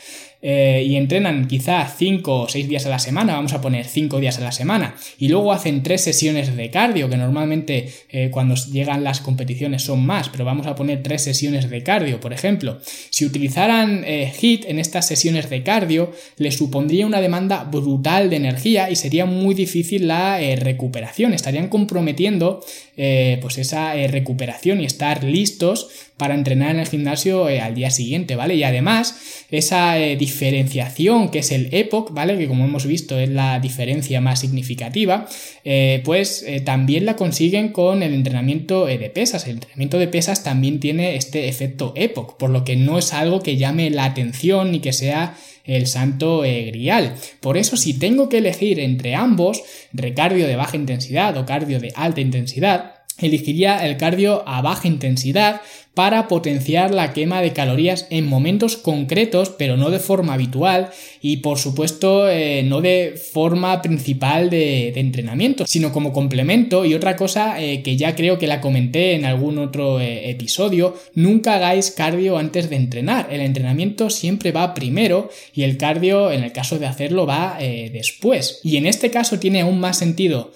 Eh, 0.44 0.84
y 0.88 0.96
entrenan 0.96 1.48
quizá 1.48 1.88
5 1.88 2.42
o 2.42 2.50
6 2.50 2.68
días 2.68 2.88
a 2.88 2.90
la 2.90 2.98
semana, 2.98 3.34
vamos 3.34 3.54
a 3.54 3.62
poner 3.62 3.86
5 3.86 4.20
días 4.20 4.40
a 4.40 4.42
la 4.42 4.52
semana, 4.52 4.96
y 5.20 5.28
luego 5.28 5.54
hacen 5.54 5.84
3 5.84 6.02
sesiones 6.02 6.56
de 6.56 6.72
cardio, 6.72 7.10
que 7.10 7.18
normalmente 7.18 7.90
eh, 8.10 8.30
cuando 8.32 8.56
llegan 8.56 9.04
las 9.04 9.22
competiciones 9.22 9.84
son 9.84 10.04
más, 10.04 10.30
pero 10.30 10.44
vamos 10.44 10.66
a 10.66 10.74
poner 10.74 11.04
3 11.04 11.22
sesiones 11.22 11.70
de 11.70 11.84
cardio, 11.84 12.20
por 12.20 12.34
ejemplo. 12.34 12.80
Si 13.12 13.24
utilizaran 13.24 14.04
eh, 14.04 14.34
HIT 14.36 14.66
en 14.66 14.80
estas 14.80 15.06
sesiones 15.08 15.48
de 15.50 15.62
cardio, 15.62 16.12
les 16.38 16.58
supondría 16.58 17.06
una 17.06 17.22
demanda 17.22 17.64
brutal 17.64 18.32
de 18.32 18.38
energía 18.38 18.90
y 18.90 18.96
sería 18.96 19.26
muy 19.26 19.54
difícil 19.54 20.08
la 20.08 20.40
recuperación, 20.56 21.34
estarían 21.34 21.68
comprometiendo 21.68 22.64
pues 22.96 23.58
esa 23.58 23.94
recuperación 24.08 24.82
y 24.82 24.86
estar 24.86 25.24
listos 25.24 25.90
para 26.22 26.36
entrenar 26.36 26.70
en 26.70 26.82
el 26.82 26.88
gimnasio 26.88 27.48
al 27.48 27.74
día 27.74 27.90
siguiente, 27.90 28.36
¿vale? 28.36 28.54
Y 28.54 28.64
además, 28.64 29.44
esa 29.50 29.96
diferenciación 29.96 31.30
que 31.30 31.40
es 31.40 31.52
el 31.52 31.70
epoch, 31.72 32.12
¿vale? 32.14 32.38
Que 32.38 32.48
como 32.48 32.64
hemos 32.64 32.86
visto 32.86 33.18
es 33.18 33.28
la 33.28 33.60
diferencia 33.60 34.22
más 34.22 34.40
significativa, 34.40 35.26
eh, 35.64 36.04
pues 36.06 36.44
eh, 36.46 36.60
también 36.60 37.08
la 37.08 37.16
consiguen 37.16 37.70
con 37.70 38.04
el 38.04 38.14
entrenamiento 38.14 38.88
eh, 38.88 39.00
de 39.00 39.10
pesas. 39.10 39.48
El 39.48 39.54
entrenamiento 39.54 39.98
de 39.98 40.10
pesas 40.10 40.44
también 40.44 40.80
tiene 40.80 41.16
este 41.16 41.50
efecto 41.50 41.92
epoch, 41.96 42.38
por 42.38 42.52
lo 42.52 42.64
que 42.66 42.76
no 42.76 43.00
es 43.00 43.14
algo 43.14 43.42
que 43.42 43.58
llame 43.58 43.90
la 43.90 44.06
atención 44.06 44.72
ni 44.72 44.80
que 44.80 44.94
sea 44.94 45.36
el 45.66 45.88
santo 45.88 46.42
grial. 46.42 47.16
Por 47.40 47.58
eso 47.58 47.78
si 47.78 47.98
tengo 47.98 48.30
que 48.30 48.38
elegir 48.38 48.80
entre 48.80 49.16
ambos, 49.16 49.64
recardio 49.92 50.46
de 50.46 50.56
baja 50.56 50.78
intensidad 50.78 51.36
o 51.38 51.48
cardio 51.48 51.80
de 51.80 51.92
alta 51.96 52.22
intensidad, 52.22 53.01
elegiría 53.18 53.86
el 53.86 53.98
cardio 53.98 54.44
a 54.48 54.62
baja 54.62 54.88
intensidad 54.88 55.62
para 55.94 56.30
potenciar 56.30 56.94
la 56.94 57.12
quema 57.12 57.42
de 57.42 57.52
calorías 57.52 58.08
en 58.10 58.26
momentos 58.26 58.78
concretos, 58.78 59.50
pero 59.50 59.76
no 59.76 59.90
de 59.90 60.00
forma 60.00 60.34
habitual 60.34 60.90
y 61.22 61.38
por 61.38 61.60
supuesto 61.60 62.30
eh, 62.30 62.64
no 62.64 62.80
de 62.80 63.22
forma 63.34 63.82
principal 63.82 64.50
de, 64.50 64.94
entrenamiento, 64.96 65.68
sino 65.68 65.92
como 65.92 66.14
complemento. 66.14 66.86
Y 66.86 66.94
otra 66.94 67.18
cosa 67.18 67.62
eh, 67.62 67.82
que 67.84 67.98
ya 67.98 68.16
creo 68.16 68.40
que 68.40 68.48
la 68.48 68.62
comenté 68.62 69.16
en 69.16 69.26
algún 69.26 69.58
otro 69.58 70.00
eh, 70.00 70.30
episodio, 70.30 70.96
nunca 71.14 71.56
hagáis 71.56 71.92
cardio 71.92 72.38
antes 72.38 72.70
de 72.70 72.78
entrenar, 72.78 73.28
el 73.30 73.42
entrenamiento 73.42 74.10
siempre 74.10 74.52
va 74.52 74.74
primero 74.74 75.30
y 75.54 75.64
el 75.64 75.78
cardio 75.78 76.32
en 76.32 76.44
el 76.44 76.54
caso 76.54 76.80
de 76.80 76.88
hacerlo 76.88 77.26
va 77.26 77.58
después. 77.60 78.60
Y 78.64 78.78
en 78.78 78.86
este 78.86 79.12
caso 79.12 79.40
tiene 79.40 79.62
aún 79.62 79.80
más 79.80 79.98
sentido 79.98 80.52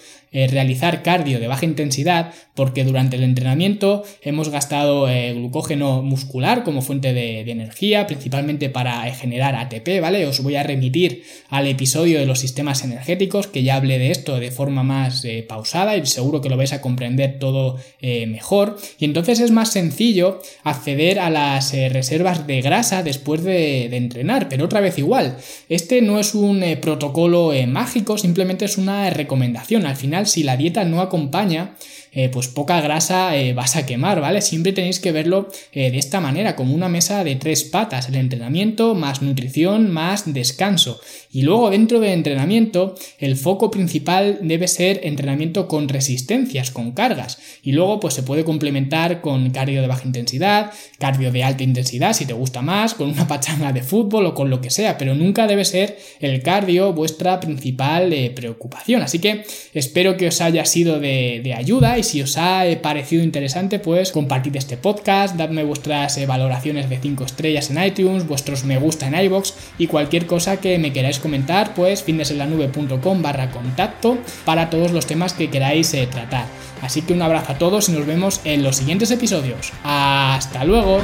realizar 0.49 1.01
cardio 1.01 1.39
de 1.39 1.47
baja 1.47 1.65
intensidad 1.65 2.33
porque 2.53 2.83
durante 2.83 3.15
el 3.15 3.23
entrenamiento 3.23 4.03
hemos 4.21 4.49
gastado 4.49 5.07
glucógeno 5.33 6.01
muscular 6.01 6.63
como 6.63 6.81
fuente 6.81 7.13
de, 7.13 7.41
energía, 7.49 8.07
principalmente 8.07 8.69
para 8.69 9.03
generar 9.13 9.55
ATP, 9.55 10.01
¿vale? 10.01 10.25
Os 10.25 10.41
voy 10.41 10.55
a 10.55 10.63
remitir 10.63 11.23
al 11.49 11.67
episodio 11.67 12.19
de 12.19 12.25
los 12.25 12.39
sistemas 12.39 12.83
energéticos, 12.83 13.47
que 13.47 13.63
ya 13.63 13.75
hablé 13.75 13.99
de 13.99 14.11
esto 14.11 14.39
de 14.39 14.51
forma 14.51 14.83
más 14.83 15.23
eh, 15.25 15.45
pausada 15.47 15.95
y 15.97 16.05
seguro 16.05 16.41
que 16.41 16.49
lo 16.49 16.57
vais 16.57 16.73
a 16.73 16.81
comprender 16.81 17.39
todo 17.39 17.77
eh, 18.01 18.25
mejor. 18.27 18.77
Y 18.99 19.05
entonces 19.05 19.39
es 19.39 19.51
más 19.51 19.71
sencillo 19.71 20.41
acceder 20.63 21.19
a 21.19 21.29
las 21.29 21.73
eh, 21.73 21.89
reservas 21.89 22.47
de 22.47 22.61
grasa 22.61 23.03
después 23.03 23.43
de, 23.43 23.89
de, 23.89 23.97
entrenar, 23.97 24.49
pero 24.49 24.65
otra 24.65 24.81
vez 24.81 24.97
igual. 24.97 25.37
Este 25.69 26.01
no 26.01 26.19
es 26.19 26.35
un 26.35 26.63
protocolo 26.81 27.51
mágico, 27.67 28.17
simplemente 28.17 28.65
es 28.65 28.77
una 28.77 29.09
recomendación. 29.09 29.85
Al 29.85 29.95
final, 29.95 30.24
si 30.25 30.43
la 30.43 30.57
dieta 30.57 30.83
no 30.85 31.01
acompaña, 31.01 31.75
eh, 32.15 32.29
pues 32.29 32.47
poca 32.47 32.81
grasa 32.81 33.37
eh, 33.37 33.53
vas 33.53 33.75
a 33.75 33.85
quemar, 33.85 34.21
¿vale? 34.21 34.41
Siempre 34.41 34.73
tenéis 34.73 34.99
que 34.99 35.11
verlo 35.11 35.49
de 35.73 35.97
esta 35.97 36.21
manera, 36.21 36.55
como 36.55 36.73
una 36.73 36.89
mesa 36.89 37.23
de 37.23 37.35
tres 37.35 37.63
patas, 37.65 38.07
el 38.07 38.15
entrenamiento 38.15 38.95
más 38.95 39.21
nutrición 39.21 39.91
más 39.91 40.33
descanso. 40.33 40.99
Y 41.31 41.41
luego 41.41 41.69
dentro 41.69 41.99
del 41.99 42.11
entrenamiento, 42.11 42.95
el 43.19 43.35
foco 43.35 43.69
principal 43.69 44.39
debe 44.41 44.67
ser 44.67 45.01
entrenamiento 45.03 45.67
con 45.67 45.89
resistencias, 45.89 46.71
con 46.71 46.93
cargas. 46.93 47.37
Y 47.61 47.73
luego 47.73 47.99
pues 47.99 48.13
se 48.13 48.23
puede 48.23 48.45
complementar 48.45 49.21
con 49.21 49.49
cardio 49.49 49.81
de 49.81 49.87
baja 49.87 50.05
intensidad, 50.05 50.71
cardio 50.97 51.31
de 51.31 51.43
alta 51.43 51.63
intensidad, 51.63 52.13
si 52.13 52.25
te 52.25 52.33
gusta 52.33 52.61
más, 52.61 52.93
con 52.93 53.09
una 53.09 53.27
pachanga 53.27 53.73
de 53.73 53.83
fútbol 53.83 54.25
o 54.25 54.33
con 54.33 54.49
lo 54.49 54.61
que 54.61 54.69
sea, 54.69 54.97
pero 54.97 55.13
nunca 55.13 55.47
debe 55.47 55.65
ser 55.65 55.97
el 56.19 56.41
cardio 56.41 56.93
vuestra 56.93 57.39
principal 57.39 58.13
eh, 58.13 58.31
preocupación. 58.33 59.01
Así 59.01 59.19
que 59.19 59.43
espero 59.73 60.17
que 60.17 60.27
os 60.27 60.41
haya 60.41 60.65
sido 60.65 60.99
de, 60.99 61.53
ayuda 61.55 61.97
y 61.97 62.03
si 62.05 62.21
os 62.21 62.37
ha 62.37 62.65
eh, 62.65 62.77
parecido 62.77 63.23
interesante, 63.23 63.79
pues 63.79 64.11
compartid 64.11 64.55
este 64.55 64.77
podcast, 64.77 65.35
dadme 65.35 65.63
vuestras 65.63 66.17
eh, 66.17 66.25
valoraciones 66.25 66.89
de 66.89 66.97
5 66.97 67.25
estrellas 67.25 67.69
en 67.69 67.83
iTunes, 67.83 68.27
vuestros 68.27 68.63
me 68.63 68.77
gusta 68.77 69.07
en 69.07 69.15
iBox 69.25 69.53
y 69.77 69.87
cualquier 69.87 70.25
cosa 70.25 70.57
que 70.57 70.77
me 70.77 70.93
queráis 70.93 71.19
comentar, 71.19 71.73
pues 71.73 72.03
findesenlanube.com 72.03 73.21
barra 73.21 73.51
contacto 73.51 74.17
para 74.45 74.69
todos 74.69 74.91
los 74.91 75.05
temas 75.05 75.33
que 75.33 75.49
queráis 75.49 75.93
eh, 75.93 76.07
tratar. 76.07 76.45
Así 76.81 77.01
que 77.01 77.13
un 77.13 77.21
abrazo 77.21 77.53
a 77.53 77.57
todos 77.57 77.89
y 77.89 77.93
nos 77.93 78.05
vemos 78.05 78.41
en 78.43 78.63
los 78.63 78.77
siguientes 78.77 79.11
episodios. 79.11 79.73
¡Hasta 79.83 80.63
luego! 80.63 81.01